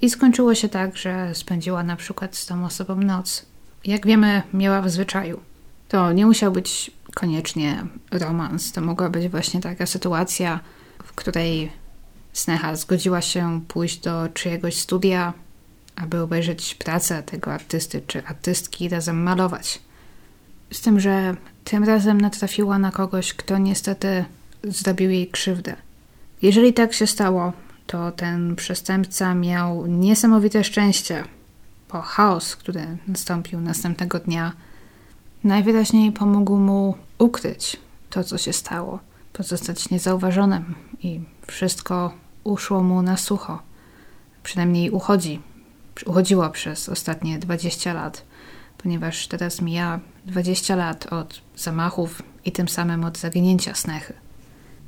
[0.00, 3.46] i skończyło się tak, że spędziła na przykład z tą osobą noc.
[3.84, 5.40] Jak wiemy, miała w zwyczaju.
[5.88, 10.60] To nie musiał być koniecznie romans, to mogła być właśnie taka sytuacja,
[11.04, 11.72] w której
[12.32, 15.32] Sneha zgodziła się pójść do czyjegoś studia,
[15.96, 19.85] aby obejrzeć pracę tego artysty czy artystki i razem malować.
[20.72, 24.24] Z tym, że tym razem natrafiła na kogoś, kto niestety
[24.64, 25.76] zrobił jej krzywdę.
[26.42, 27.52] Jeżeli tak się stało,
[27.86, 31.24] to ten przestępca miał niesamowite szczęście,
[31.92, 34.52] bo chaos, który nastąpił następnego dnia,
[35.44, 37.76] najwyraźniej pomógł mu ukryć
[38.10, 38.98] to, co się stało,
[39.32, 42.14] pozostać niezauważonym i wszystko
[42.44, 43.62] uszło mu na sucho.
[44.42, 45.40] Przynajmniej uchodzi,
[46.06, 48.22] uchodziło przez ostatnie 20 lat,
[48.86, 54.14] ponieważ teraz mija 20 lat od zamachów i tym samym od zaginięcia Snechy.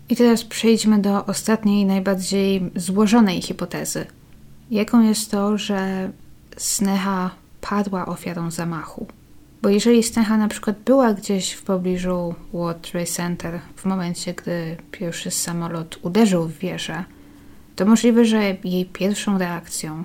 [0.09, 4.07] I teraz przejdźmy do ostatniej, najbardziej złożonej hipotezy.
[4.71, 6.11] Jaką jest to, że
[6.57, 7.31] Sneha
[7.61, 9.07] padła ofiarą zamachu?
[9.63, 14.77] Bo jeżeli Sneha na przykład była gdzieś w pobliżu World Trade Center w momencie, gdy
[14.93, 17.05] pierwszy samolot uderzył w wieżę,
[17.77, 20.05] to możliwe, że jej pierwszą reakcją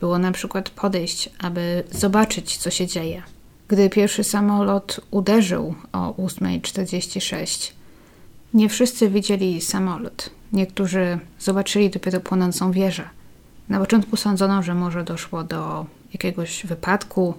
[0.00, 3.22] było na przykład podejść, aby zobaczyć, co się dzieje.
[3.68, 7.72] Gdy pierwszy samolot uderzył o 8.46,
[8.54, 10.30] nie wszyscy widzieli samolot.
[10.52, 13.08] Niektórzy zobaczyli dopiero płonącą wieżę.
[13.68, 17.34] Na początku sądzono, że może doszło do jakiegoś wypadku.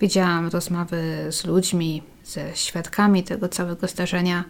[0.00, 4.44] Widziałam rozmowy z ludźmi, ze świadkami tego całego zdarzenia,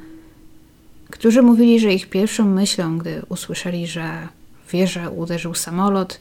[1.11, 4.29] którzy mówili, że ich pierwszą myślą, gdy usłyszeli, że
[4.67, 6.21] w wieżę uderzył samolot,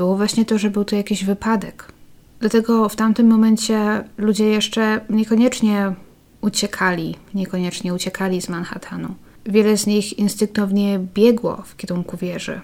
[0.00, 1.92] było właśnie to, że był to jakiś wypadek.
[2.40, 5.94] Dlatego w tamtym momencie ludzie jeszcze niekoniecznie
[6.40, 9.14] uciekali, niekoniecznie uciekali z Manhattanu.
[9.46, 12.60] Wiele z nich instynktownie biegło w kierunku wieży,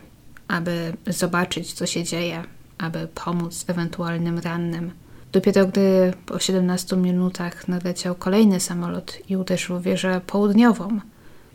[0.48, 2.44] aby zobaczyć, co się dzieje,
[2.78, 4.90] aby pomóc ewentualnym rannym.
[5.32, 11.00] Dopiero gdy po 17 minutach nadleciał kolejny samolot i uderzył w wieżę południową,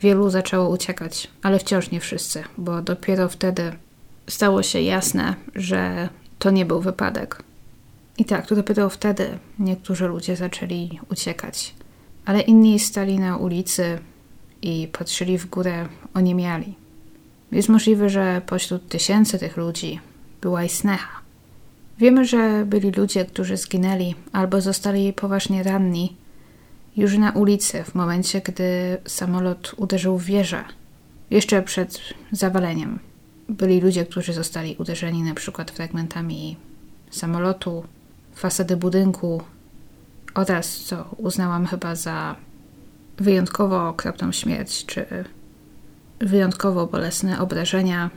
[0.02, 3.72] wielu zaczęło uciekać, ale wciąż nie wszyscy, bo dopiero wtedy
[4.32, 6.10] stało się jasne, że
[6.40, 7.44] to nie był wypadek.
[8.18, 11.74] I tak, to dopiero wtedy niektórzy ludzie zaczęli uciekać
[12.26, 14.00] ale inni stali na ulicy
[14.62, 16.76] i patrzyli w górę oniemiali.
[17.52, 20.00] Jest możliwe, że pośród tysięcy tych ludzi
[20.42, 21.22] była i Sneha.
[22.00, 26.16] Wiemy, że byli ludzie, którzy zginęli albo zostali poważnie ranni
[26.98, 30.64] już na ulicy w momencie, gdy samolot uderzył w wieżę,
[31.30, 32.00] jeszcze przed
[32.32, 33.00] zawaleniem.
[33.52, 36.58] Byli ludzie, którzy zostali uderzeni na przykład fragmentami
[37.10, 37.84] samolotu,
[38.36, 39.42] fasady budynku,
[40.34, 42.36] oraz, co uznałam chyba za
[43.18, 45.06] wyjątkowo okropną śmierć, czy
[46.20, 48.10] wyjątkowo bolesne obrażenia,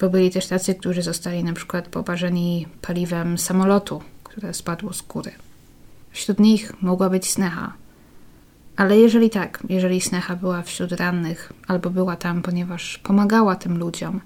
[0.00, 5.32] bo byli też tacy, którzy zostali na przykład poparzeni paliwem samolotu, które spadło z góry.
[6.10, 7.72] Wśród nich mogła być Sneha.
[8.76, 14.20] Ale jeżeli tak, jeżeli Sneha była wśród rannych, albo była tam, ponieważ pomagała tym ludziom,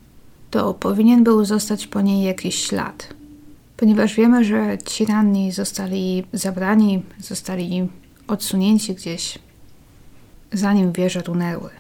[0.51, 3.07] to powinien był zostać po niej jakiś ślad–
[3.81, 7.89] ponieważ wiemy, że ci ranni zostali zabrani, zostali
[8.29, 9.39] odsunięci gdzieś,
[10.53, 11.71] zanim wieże runęły.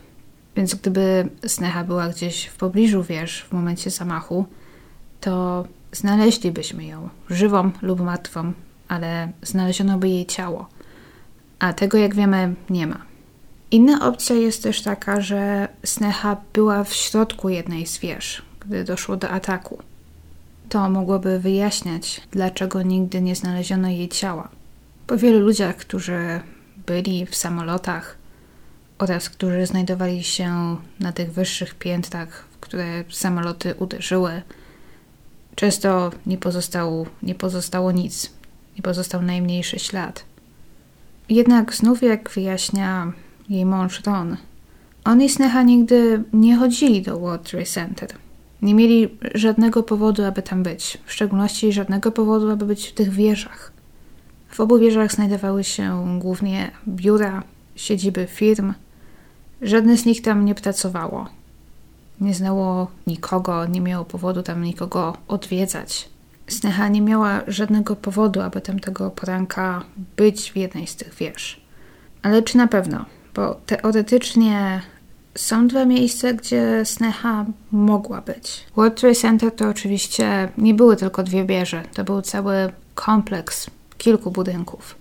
[0.56, 4.44] Więc gdyby Sneha była gdzieś w pobliżu wież w momencie zamachu,
[5.20, 8.52] to znaleźlibyśmy ją, żywą lub martwą,
[8.88, 10.68] ale znaleziono by jej ciało.
[11.58, 12.98] A tego, jak wiemy, nie ma.
[13.70, 19.16] Inna opcja jest też taka, że Sneha była w środku jednej z wież, gdy doszło
[19.16, 19.78] do ataku.
[20.68, 24.48] To mogłoby wyjaśniać, dlaczego nigdy nie znaleziono jej ciała.
[25.06, 26.40] Po wielu ludziach, którzy
[26.86, 28.16] byli w samolotach
[28.98, 34.42] oraz którzy znajdowali się na tych wyższych piętrach, w które samoloty uderzyły,
[35.54, 38.30] często nie, pozostał, nie pozostało nic,
[38.76, 40.24] nie pozostał najmniejszy ślad.
[41.28, 43.12] Jednak znów, jak wyjaśnia
[43.48, 44.36] jej mąż Ron,
[45.04, 48.08] on i Sneha nigdy nie chodzili do World Trade Center.
[48.62, 53.10] Nie mieli żadnego powodu, aby tam być, w szczególności żadnego powodu, aby być w tych
[53.10, 53.72] wieżach.
[54.48, 57.42] W obu wieżach znajdowały się głównie biura,
[57.76, 58.74] siedziby firm.
[59.62, 61.28] Żadne z nich tam nie pracowało.
[62.20, 66.08] Nie znało nikogo, nie miało powodu tam nikogo odwiedzać.
[66.46, 69.84] Sneha nie miała żadnego powodu, aby tamtego poranka
[70.16, 71.60] być w jednej z tych wież.
[72.22, 73.04] Ale czy na pewno?
[73.34, 74.82] Bo teoretycznie
[75.34, 78.64] są dwa miejsca, gdzie Sneha mogła być.
[78.76, 84.30] World Trade Center to oczywiście nie były tylko dwie wieże, to był cały kompleks kilku
[84.30, 84.94] budynków.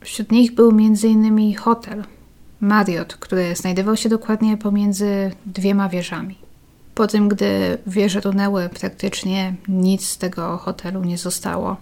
[0.00, 1.56] Wśród nich był m.in.
[1.56, 2.04] hotel
[2.60, 6.38] Marriott, który znajdował się dokładnie pomiędzy dwiema wieżami.
[6.94, 11.76] Po tym, gdy wieże runęły, praktycznie nic z tego hotelu nie zostało.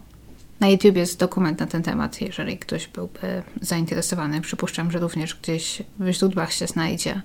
[0.60, 4.40] Na YouTube jest dokument na ten temat, jeżeli ktoś byłby zainteresowany.
[4.40, 7.22] Przypuszczam, że również gdzieś w źródłach się znajdzie.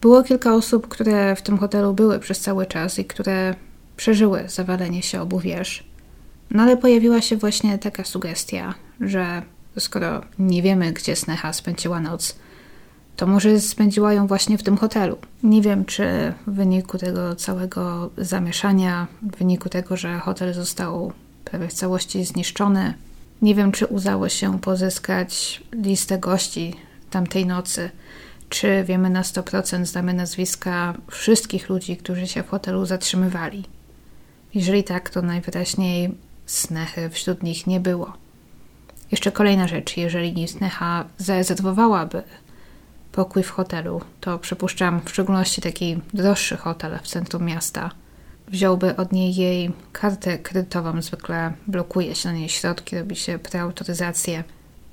[0.00, 3.54] Było kilka osób, które w tym hotelu były przez cały czas i które
[3.96, 5.84] przeżyły zawalenie się obu wież.
[6.50, 9.42] No ale pojawiła się właśnie taka sugestia, że
[9.78, 12.36] skoro nie wiemy, gdzie Sneha spędziła noc,
[13.16, 15.18] to może spędziła ją właśnie w tym hotelu.
[15.42, 21.12] Nie wiem, czy w wyniku tego całego zamieszania, w wyniku tego, że hotel został
[21.44, 22.94] prawie w całości zniszczony,
[23.42, 26.74] nie wiem, czy udało się pozyskać listę gości
[27.10, 27.90] tamtej nocy.
[28.50, 33.64] Czy wiemy na 100%, znamy nazwiska wszystkich ludzi, którzy się w hotelu zatrzymywali.
[34.54, 36.14] Jeżeli tak, to najwyraźniej
[36.46, 38.12] Snechy wśród nich nie było.
[39.10, 42.22] Jeszcze kolejna rzecz, jeżeli Snecha zarezerwowałaby
[43.12, 47.90] pokój w hotelu, to przypuszczam w szczególności taki droższy hotel w centrum miasta,
[48.48, 54.44] wziąłby od niej jej kartę kredytową, zwykle blokuje się na niej środki, robi się preautoryzację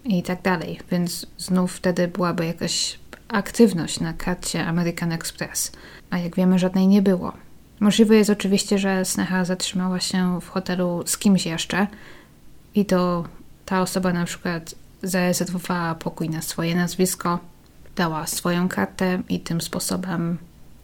[0.05, 5.71] i tak dalej, więc znów wtedy byłaby jakaś aktywność na karcie American Express,
[6.09, 7.33] a jak wiemy żadnej nie było.
[7.79, 11.87] Możliwe jest oczywiście, że Sneha zatrzymała się w hotelu z kimś jeszcze
[12.75, 13.23] i to
[13.65, 17.39] ta osoba na przykład zarezerwowała pokój na swoje nazwisko,
[17.95, 20.37] dała swoją kartę i tym sposobem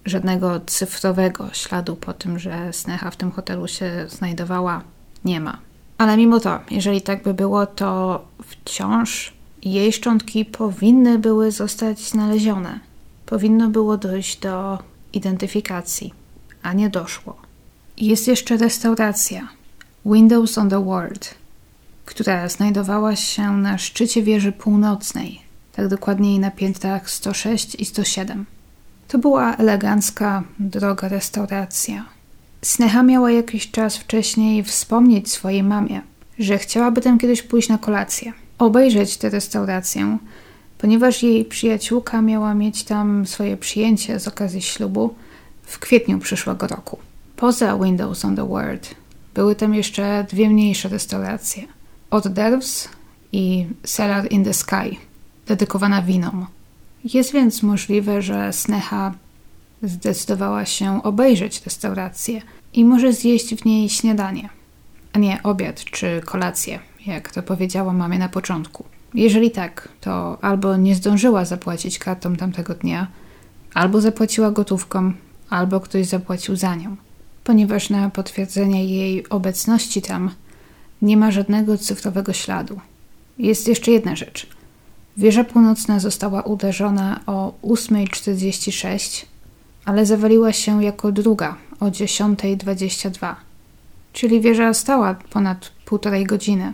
[0.05, 4.81] żadnego cyfrowego śladu po tym, że Sneha w tym hotelu się znajdowała,
[5.25, 5.57] nie ma.
[5.97, 9.33] Ale mimo to, jeżeli tak by było, to wciąż
[9.71, 12.79] jej szczątki powinny były zostać znalezione.
[13.25, 14.79] Powinno było dojść do
[15.13, 16.13] identyfikacji,
[16.61, 17.35] a nie doszło.
[17.97, 19.49] Jest jeszcze restauracja
[20.05, 21.35] Windows on the World,
[22.05, 25.41] która znajdowała się na szczycie wieży północnej,
[25.71, 28.45] tak dokładniej na piętrach 106 i 107.
[29.07, 32.05] To była elegancka, droga restauracja.
[32.61, 36.01] Sneha miała jakiś czas wcześniej wspomnieć swojej mamie,
[36.39, 38.33] że chciałaby tam kiedyś pójść na kolację,
[38.65, 40.17] obejrzeć tę restaurację,
[40.77, 45.15] ponieważ jej przyjaciółka miała mieć tam swoje przyjęcie z okazji ślubu
[45.63, 46.97] w kwietniu przyszłego roku.
[47.35, 48.95] Poza Windows on the World
[49.33, 51.63] były tam jeszcze dwie mniejsze restauracje.
[52.11, 52.87] Hors
[53.31, 54.97] i Cellar in the Sky,
[55.47, 56.47] dedykowana winom.
[57.03, 59.13] Jest więc możliwe, że Sneha
[59.83, 62.41] zdecydowała się obejrzeć restaurację
[62.73, 64.49] i może zjeść w niej śniadanie,
[65.13, 68.85] a nie obiad czy kolację, jak to powiedziała mamie na początku.
[69.13, 73.07] Jeżeli tak, to albo nie zdążyła zapłacić kartą tamtego dnia,
[73.73, 75.13] albo zapłaciła gotówką,
[75.49, 76.95] albo ktoś zapłacił za nią,
[77.43, 80.31] ponieważ na potwierdzenie jej obecności tam
[81.01, 82.79] nie ma żadnego cyfrowego śladu.
[83.37, 84.47] Jest jeszcze jedna rzecz.
[85.17, 89.25] Wieża północna została uderzona o 8.46,
[89.85, 93.35] ale zawaliła się jako druga o 10.22.
[94.13, 96.73] Czyli wieża stała ponad półtorej godziny,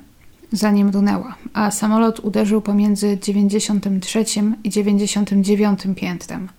[0.52, 4.26] zanim runęła, a samolot uderzył pomiędzy 93
[4.64, 6.50] i 99 piętrem.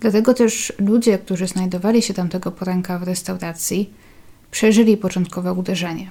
[0.00, 3.90] Dlatego też ludzie, którzy znajdowali się tamtego poranka w restauracji,
[4.50, 6.10] przeżyli początkowe uderzenie.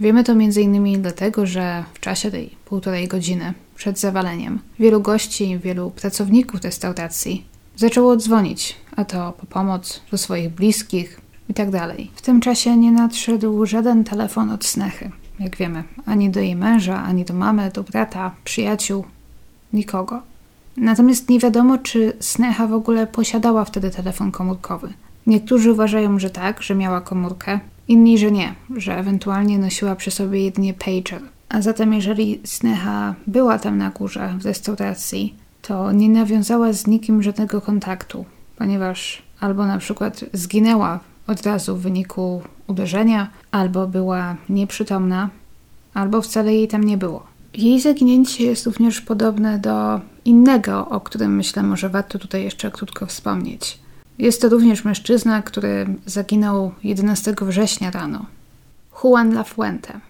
[0.00, 1.02] Wiemy to m.in.
[1.02, 7.46] dlatego, że w czasie tej półtorej godziny przed zawaleniem wielu gości, wielu pracowników restauracji
[7.76, 11.78] zaczęło dzwonić, a to po pomoc do swoich bliskich itd.
[11.78, 16.56] Tak w tym czasie nie nadszedł żaden telefon od Snechy, jak wiemy, ani do jej
[16.56, 19.04] męża, ani do mamy, do brata, przyjaciół,
[19.72, 20.22] nikogo.
[20.76, 24.92] Natomiast nie wiadomo, czy Sneha w ogóle posiadała wtedy telefon komórkowy.
[25.26, 30.44] Niektórzy uważają, że tak, że miała komórkę, inni, że nie, że ewentualnie nosiła przy sobie
[30.44, 31.22] jedynie pager.
[31.48, 37.22] A zatem, jeżeli Sneha była tam na górze w restauracji, to nie nawiązała z nikim
[37.22, 38.24] żadnego kontaktu,
[38.56, 45.30] ponieważ albo na przykład zginęła od razu w wyniku uderzenia, albo była nieprzytomna,
[45.94, 47.26] albo wcale jej tam nie było.
[47.54, 53.06] Jej zaginięcie jest również podobne do innego, o którym myślę może warto tutaj jeszcze krótko
[53.06, 53.78] wspomnieć.
[54.18, 58.26] Jest to również mężczyzna, który zaginął 11 września rano.
[59.04, 60.00] Juan Lafuente,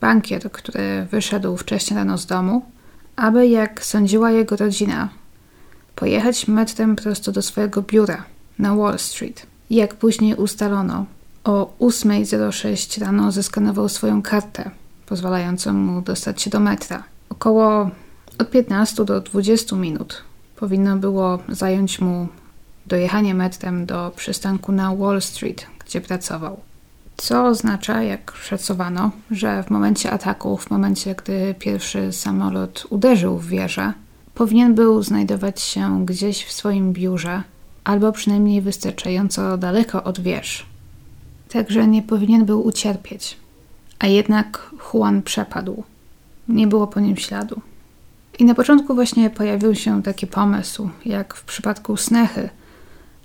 [0.00, 2.62] bankier, który wyszedł wcześniej rano z domu,
[3.16, 5.08] aby, jak sądziła jego rodzina,
[5.94, 8.24] pojechać metrem prosto do swojego biura
[8.58, 9.46] na Wall Street.
[9.70, 11.06] Jak później ustalono,
[11.44, 14.70] o 8.06 rano zeskanował swoją kartę,
[15.06, 17.04] pozwalającą mu dostać się do metra.
[17.28, 17.90] Około
[18.38, 20.22] od 15 do 20 minut
[20.56, 22.28] powinno było zająć mu
[22.86, 26.60] dojechanie metrem do przystanku na Wall Street, gdzie pracował.
[27.16, 33.46] Co oznacza, jak szacowano, że w momencie ataku, w momencie, gdy pierwszy samolot uderzył w
[33.46, 33.92] wieżę,
[34.34, 37.42] powinien był znajdować się gdzieś w swoim biurze,
[37.88, 40.66] albo przynajmniej wystarczająco daleko od wież.
[41.48, 43.36] Także nie powinien był ucierpieć.
[43.98, 45.82] A jednak Juan przepadł.
[46.48, 47.60] Nie było po nim śladu.
[48.38, 52.48] I na początku właśnie pojawił się taki pomysł, jak w przypadku Snechy,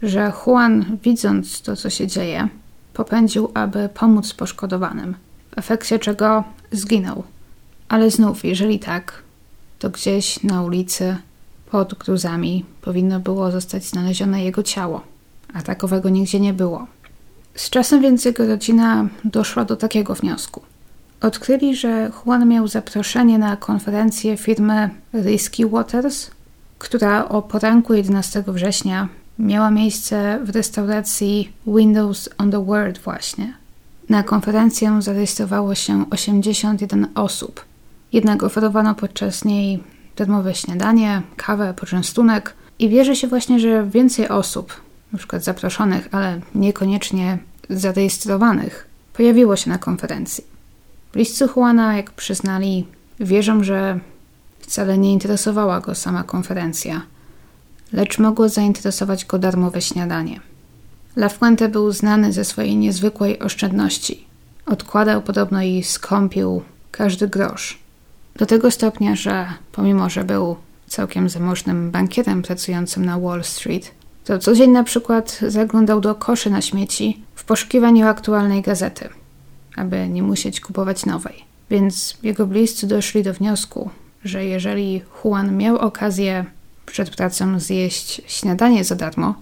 [0.01, 2.47] że Juan, widząc to, co się dzieje,
[2.93, 5.15] popędził, aby pomóc poszkodowanym,
[5.55, 7.23] w efekcie czego zginął.
[7.89, 9.23] Ale znów, jeżeli tak,
[9.79, 11.17] to gdzieś na ulicy
[11.73, 15.01] pod gruzami powinno było zostać znalezione jego ciało,
[15.53, 16.87] a takowego nigdzie nie było.
[17.55, 20.61] Z czasem więc jego rodzina doszła do takiego wniosku.
[21.21, 26.31] Odkryli, że Juan miał zaproszenie na konferencję firmy Risky Waters,
[26.79, 29.07] która o poranku 11 września
[29.39, 33.53] miała miejsce w restauracji Windows on the World właśnie.
[34.09, 37.65] Na konferencję zarejestrowało się 81 osób.
[38.11, 39.83] Jednak oferowano podczas niej
[40.15, 44.81] darmowe śniadanie, kawę, poczęstunek i wierzy się właśnie, że więcej osób,
[45.17, 47.37] przykład zaproszonych, ale niekoniecznie
[47.69, 50.43] zarejestrowanych, pojawiło się na konferencji.
[51.13, 52.87] Bliscy Juana, jak przyznali,
[53.19, 53.99] wierzą, że
[54.59, 57.01] wcale nie interesowała go sama konferencja,
[57.93, 60.39] lecz mogło zainteresować go darmowe śniadanie.
[61.15, 64.25] La Fuente był znany ze swojej niezwykłej oszczędności.
[64.65, 66.61] Odkładał podobno i skąpił
[66.91, 67.82] każdy grosz.
[68.35, 70.55] Do tego stopnia, że pomimo, że był
[70.87, 73.91] całkiem zamożnym bankierem pracującym na Wall Street,
[74.25, 79.09] to co dzień na przykład zaglądał do koszy na śmieci w poszukiwaniu aktualnej gazety,
[79.75, 81.43] aby nie musieć kupować nowej.
[81.69, 83.89] Więc jego bliscy doszli do wniosku,
[84.23, 86.45] że jeżeli Juan miał okazję
[86.85, 89.35] przed pracą zjeść śniadanie za darmo,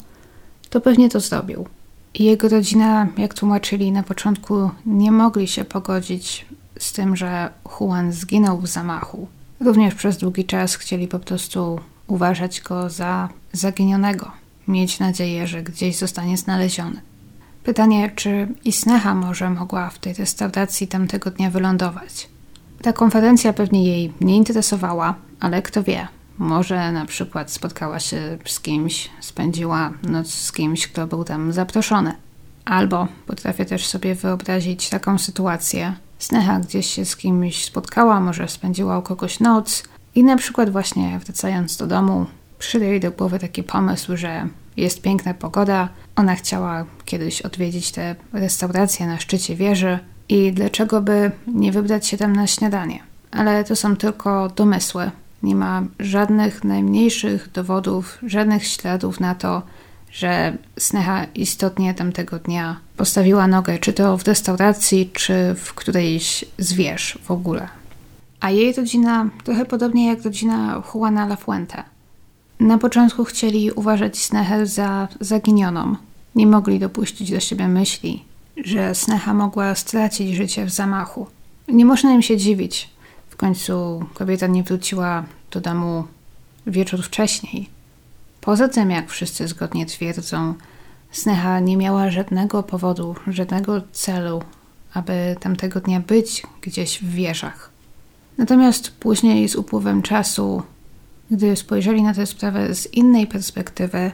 [0.70, 1.68] to pewnie to zrobił.
[2.14, 6.46] I jego rodzina, jak tłumaczyli na początku, nie mogli się pogodzić
[6.84, 7.49] z tym, że
[7.80, 9.28] Juan zginął w zamachu.
[9.60, 14.32] Również przez długi czas chcieli po prostu uważać go za zaginionego,
[14.68, 17.02] mieć nadzieję, że gdzieś zostanie znaleziony.
[17.64, 22.30] Pytanie, czy Isneha może mogła w tej restauracji tamtego dnia wylądować?
[22.82, 28.60] Ta konferencja pewnie jej nie interesowała, ale kto wie, może na przykład spotkała się z
[28.60, 32.16] kimś, spędziła noc z kimś, kto był tam zaproszony.
[32.66, 35.95] Albo potrafię też sobie wyobrazić taką sytuację.
[36.22, 39.84] Sneha gdzieś się z kimś spotkała, może spędziła u kogoś noc
[40.15, 42.26] i na przykład właśnie wracając do domu
[42.60, 48.15] przyszedł jej do głowy taki pomysł, że jest piękna pogoda, ona chciała kiedyś odwiedzić tę
[48.34, 49.99] restaurację na szczycie wieży
[50.30, 52.99] i dlaczego by nie wybrać się tam na śniadanie.
[53.31, 55.11] Ale to są tylko domysły.
[55.43, 59.61] Nie ma żadnych najmniejszych dowodów, żadnych śladów na to,
[60.11, 66.73] że Sneha istotnie tamtego dnia postawiła nogę, czy to w restauracji, czy w którejś z
[66.73, 67.68] wież w ogóle.
[68.40, 71.84] A jej rodzina, trochę podobnie jak rodzina Juana Lafuente.
[72.60, 75.95] Na początku chcieli uważać Snehę za zaginioną.
[76.36, 78.23] Nie mogli dopuścić do siebie myśli,
[78.57, 81.28] że Sneha mogła stracić życie w zamachu.
[81.68, 82.90] Nie można im się dziwić.
[83.30, 86.03] W końcu kobieta nie wróciła do domu
[86.68, 87.69] wieczór wcześniej.
[88.41, 90.53] Poza tym, jak wszyscy zgodnie twierdzą,
[91.12, 94.42] Sneha nie miała żadnego powodu, żadnego celu,
[94.94, 97.70] aby tamtego dnia być gdzieś w wieżach.
[98.38, 100.64] Natomiast później, z upływem czasu,
[101.32, 104.12] gdy spojrzeli na tę sprawę z innej perspektywy,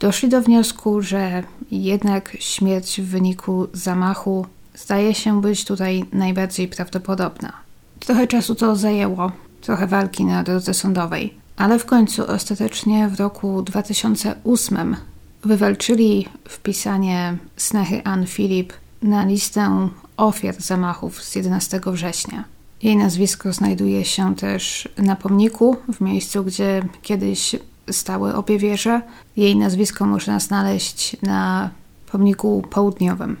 [0.00, 7.52] doszli do wniosku, że jednak śmierć w wyniku zamachu zdaje się być tutaj najbardziej prawdopodobna.
[8.00, 13.62] Trochę czasu to zajęło, trochę walki na drodze sądowej, ale w końcu ostatecznie w roku
[13.62, 14.96] 2008
[15.44, 22.44] wywalczyli wpisanie Snechy Ann Philip na listę ofiar zamachów z 11 września.
[22.82, 27.56] Jej nazwisko znajduje się też na pomniku w miejscu, gdzie kiedyś
[27.90, 29.02] stały obie wieże.
[29.36, 31.70] Jej nazwisko można znaleźć na
[32.12, 33.36] pomniku południowym,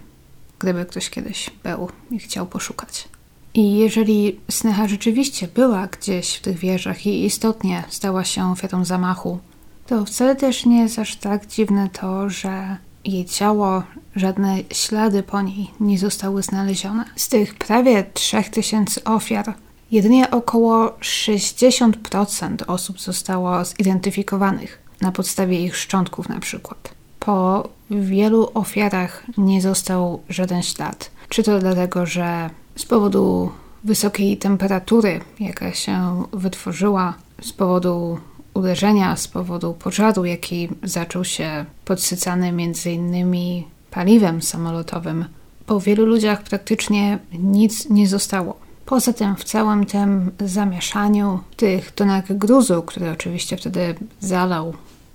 [0.58, 3.08] gdyby ktoś kiedyś był i chciał poszukać.
[3.54, 9.38] I jeżeli Sneha rzeczywiście była gdzieś w tych wieżach i istotnie stała się ofiarą zamachu,
[9.86, 13.82] to wcale też nie jest aż tak dziwne to, że jej ciało,
[14.16, 17.04] żadne ślady po niej nie zostały znalezione.
[17.16, 19.54] Z tych prawie 3000 ofiar,
[19.90, 26.94] jedynie około 60% osób zostało zidentyfikowanych na podstawie ich szczątków, na przykład.
[27.20, 31.10] Po wielu ofiarach nie został żaden ślad.
[31.28, 33.50] Czy to dlatego, że z powodu
[33.84, 38.18] wysokiej temperatury, jaka się wytworzyła, z powodu
[38.54, 42.52] uderzenia, z powodu pożaru, jaki zaczął się podsycany
[42.92, 45.24] innymi paliwem samolotowym,
[45.66, 48.58] po wielu ludziach praktycznie nic nie zostało.
[48.86, 54.74] Poza tym w całym tym zamieszaniu tych tonach gruzu, który oczywiście wtedy zalał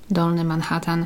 [0.09, 1.05] dolny Manhattan,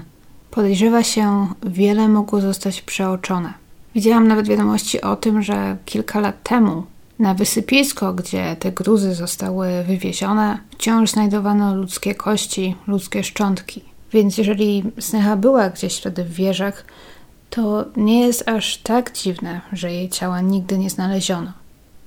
[0.51, 3.53] podejrzewa się, wiele mogło zostać przeoczone.
[3.95, 6.83] Widziałam nawet wiadomości o tym, że kilka lat temu
[7.21, 13.81] na wysypisko, gdzie te gruzy zostały wywiezione, wciąż znajdowano ludzkie kości, ludzkie szczątki.
[14.13, 16.85] Więc jeżeli Sneha była gdzieś wtedy w wieżach,
[17.49, 21.51] to nie jest aż tak dziwne, że jej ciała nigdy nie znaleziono.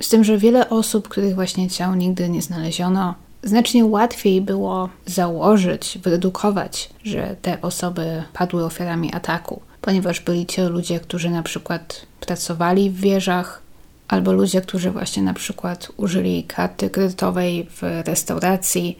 [0.00, 5.98] Z tym, że wiele osób, których właśnie ciał nigdy nie znaleziono, znacznie łatwiej było założyć,
[6.02, 12.90] wyredukować, że te osoby padły ofiarami ataku, ponieważ byli to ludzie, którzy na przykład pracowali
[12.90, 13.63] w wieżach,
[14.09, 18.97] albo ludzie, którzy właśnie na przykład użyli karty kredytowej w restauracji,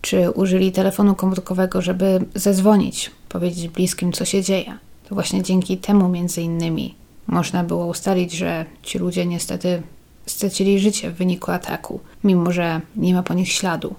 [0.00, 4.78] czy użyli telefonu komórkowego, żeby zadzwonić, powiedzieć bliskim, co się dzieje.
[5.08, 6.94] To właśnie dzięki temu między innymi
[7.26, 9.82] można było ustalić, że ci ludzie niestety
[10.26, 13.94] stracili życie w wyniku ataku, mimo że nie ma po nich śladu.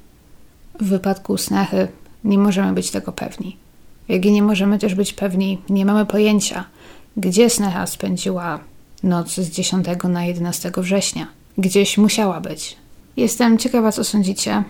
[0.79, 1.87] W wypadku Snechy
[2.23, 3.57] nie możemy być tego pewni.
[4.07, 6.65] Jak i nie możemy też być pewni, nie mamy pojęcia,
[7.17, 8.59] gdzie Sneha spędziła
[9.03, 11.27] noc z 10 na 11 września.
[11.57, 12.77] Gdzieś musiała być.
[13.17, 14.63] Jestem ciekawa, co sądzicie.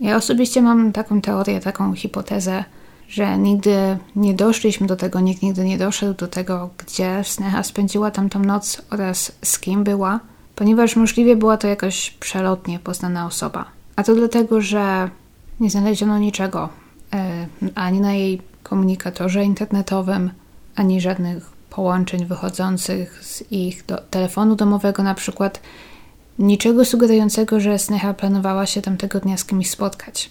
[0.00, 2.64] Ja osobiście mam taką teorię, taką hipotezę,
[3.08, 8.10] że nigdy nie doszliśmy do tego, nikt nigdy nie doszedł do tego, gdzie Sneha spędziła
[8.10, 10.20] tamtą noc oraz z kim była,
[10.54, 13.64] ponieważ możliwie była to jakoś przelotnie poznana osoba.
[13.96, 15.10] A to dlatego, że
[15.60, 16.68] nie znaleziono niczego
[17.12, 20.30] e, ani na jej komunikatorze internetowym,
[20.76, 25.60] ani żadnych połączeń wychodzących z ich do, telefonu domowego, na przykład
[26.38, 30.30] niczego sugerującego, że Sneha planowała się tamtego dnia z kimś spotkać.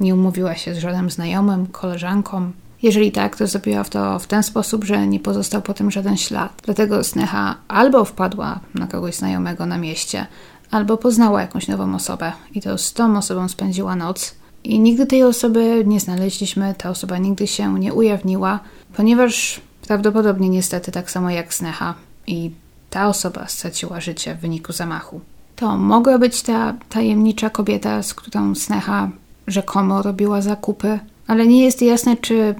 [0.00, 2.50] Nie umówiła się z żadnym znajomym, koleżanką.
[2.82, 6.52] Jeżeli tak, to zrobiła to w ten sposób, że nie pozostał po tym żaden ślad.
[6.64, 10.26] Dlatego Sneha albo wpadła na kogoś znajomego na mieście,
[10.70, 14.34] albo poznała jakąś nową osobę i to z tą osobą spędziła noc.
[14.64, 18.60] I nigdy tej osoby nie znaleźliśmy, ta osoba nigdy się nie ujawniła,
[18.96, 21.94] ponieważ prawdopodobnie niestety tak samo jak Sneha
[22.26, 22.50] i
[22.90, 25.20] ta osoba straciła życie w wyniku zamachu.
[25.56, 29.10] To mogła być ta tajemnicza kobieta, z którą Sneha
[29.46, 32.54] rzekomo robiła zakupy, ale nie jest jasne, czy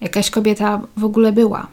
[0.00, 1.66] jakaś kobieta w ogóle była,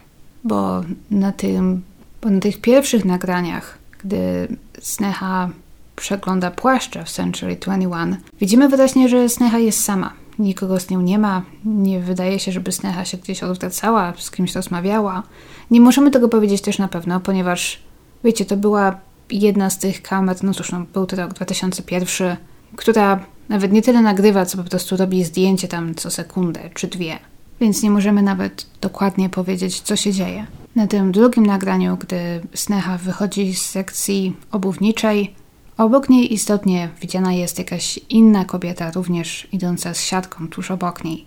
[0.44, 1.82] bo na, tym,
[2.22, 4.48] bo na tych pierwszych nagraniach, gdy
[4.80, 5.50] Sneha
[5.96, 10.12] przegląda płaszcze w Century 21, widzimy wyraźnie, że Sneha jest sama.
[10.38, 14.54] Nikogo z nią nie ma, nie wydaje się, żeby Sneha się gdzieś odwracała, z kimś
[14.54, 15.22] rozmawiała.
[15.70, 17.82] Nie możemy tego powiedzieć też na pewno, ponieważ
[18.24, 19.00] wiecie, to była
[19.30, 22.36] jedna z tych kamer, no cóż, no, był to rok 2001,
[22.76, 27.18] która nawet nie tyle nagrywa, co po prostu robi zdjęcie tam co sekundę czy dwie.
[27.60, 30.46] Więc nie możemy nawet dokładnie powiedzieć, co się dzieje.
[30.76, 35.34] Na tym drugim nagraniu, gdy Sneha wychodzi z sekcji obuwniczej,
[35.78, 41.26] obok niej istotnie widziana jest jakaś inna kobieta, również idąca z siatką tuż obok niej.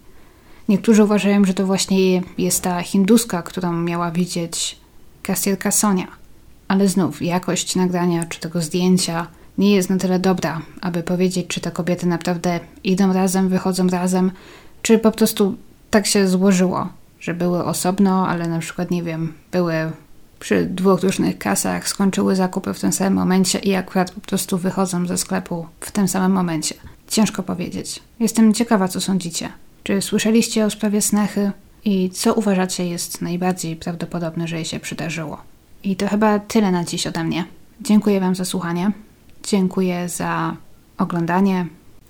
[0.70, 4.78] Niektórzy uważają, że to właśnie jest ta hinduska, którą miała widzieć
[5.24, 6.08] kasjerka Sonia.
[6.68, 11.62] Ale znów jakość nagrania czy tego zdjęcia nie jest na tyle dobra, aby powiedzieć, czy
[11.62, 14.32] te kobiety naprawdę idą razem, wychodzą razem,
[14.82, 15.56] czy po prostu
[15.90, 19.92] tak się złożyło, że były osobno, ale na przykład, nie wiem, były
[20.42, 25.08] przy dwóch różnych kasach, skończyły zakupy w tym samym momencie i akurat po prostu wychodzą
[25.08, 26.76] ze sklepu w tym samym momencie.
[27.08, 28.02] Ciężko powiedzieć.
[28.20, 29.50] Jestem ciekawa, co sądzicie.
[29.84, 31.52] Czy słyszeliście o sprawie Snechy
[31.86, 35.42] i co uważacie jest najbardziej prawdopodobne, że jej się przydarzyło?
[35.84, 37.46] I to chyba tyle na dziś ode mnie.
[37.82, 38.92] Dziękuję Wam za słuchanie.
[39.44, 40.56] Dziękuję za
[40.98, 41.68] oglądanie.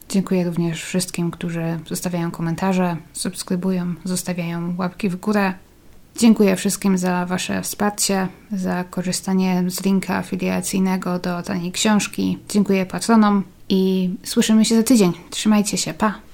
[0.09, 5.53] Dziękuję również wszystkim, którzy zostawiają komentarze, subskrybują, zostawiają łapki w górę.
[6.21, 12.37] Dziękuję wszystkim za Wasze wsparcie, za korzystanie z linka afiliacyjnego do taniej książki.
[12.49, 15.11] Dziękuję patronom i słyszymy się za tydzień.
[15.29, 16.30] Trzymajcie się, pa!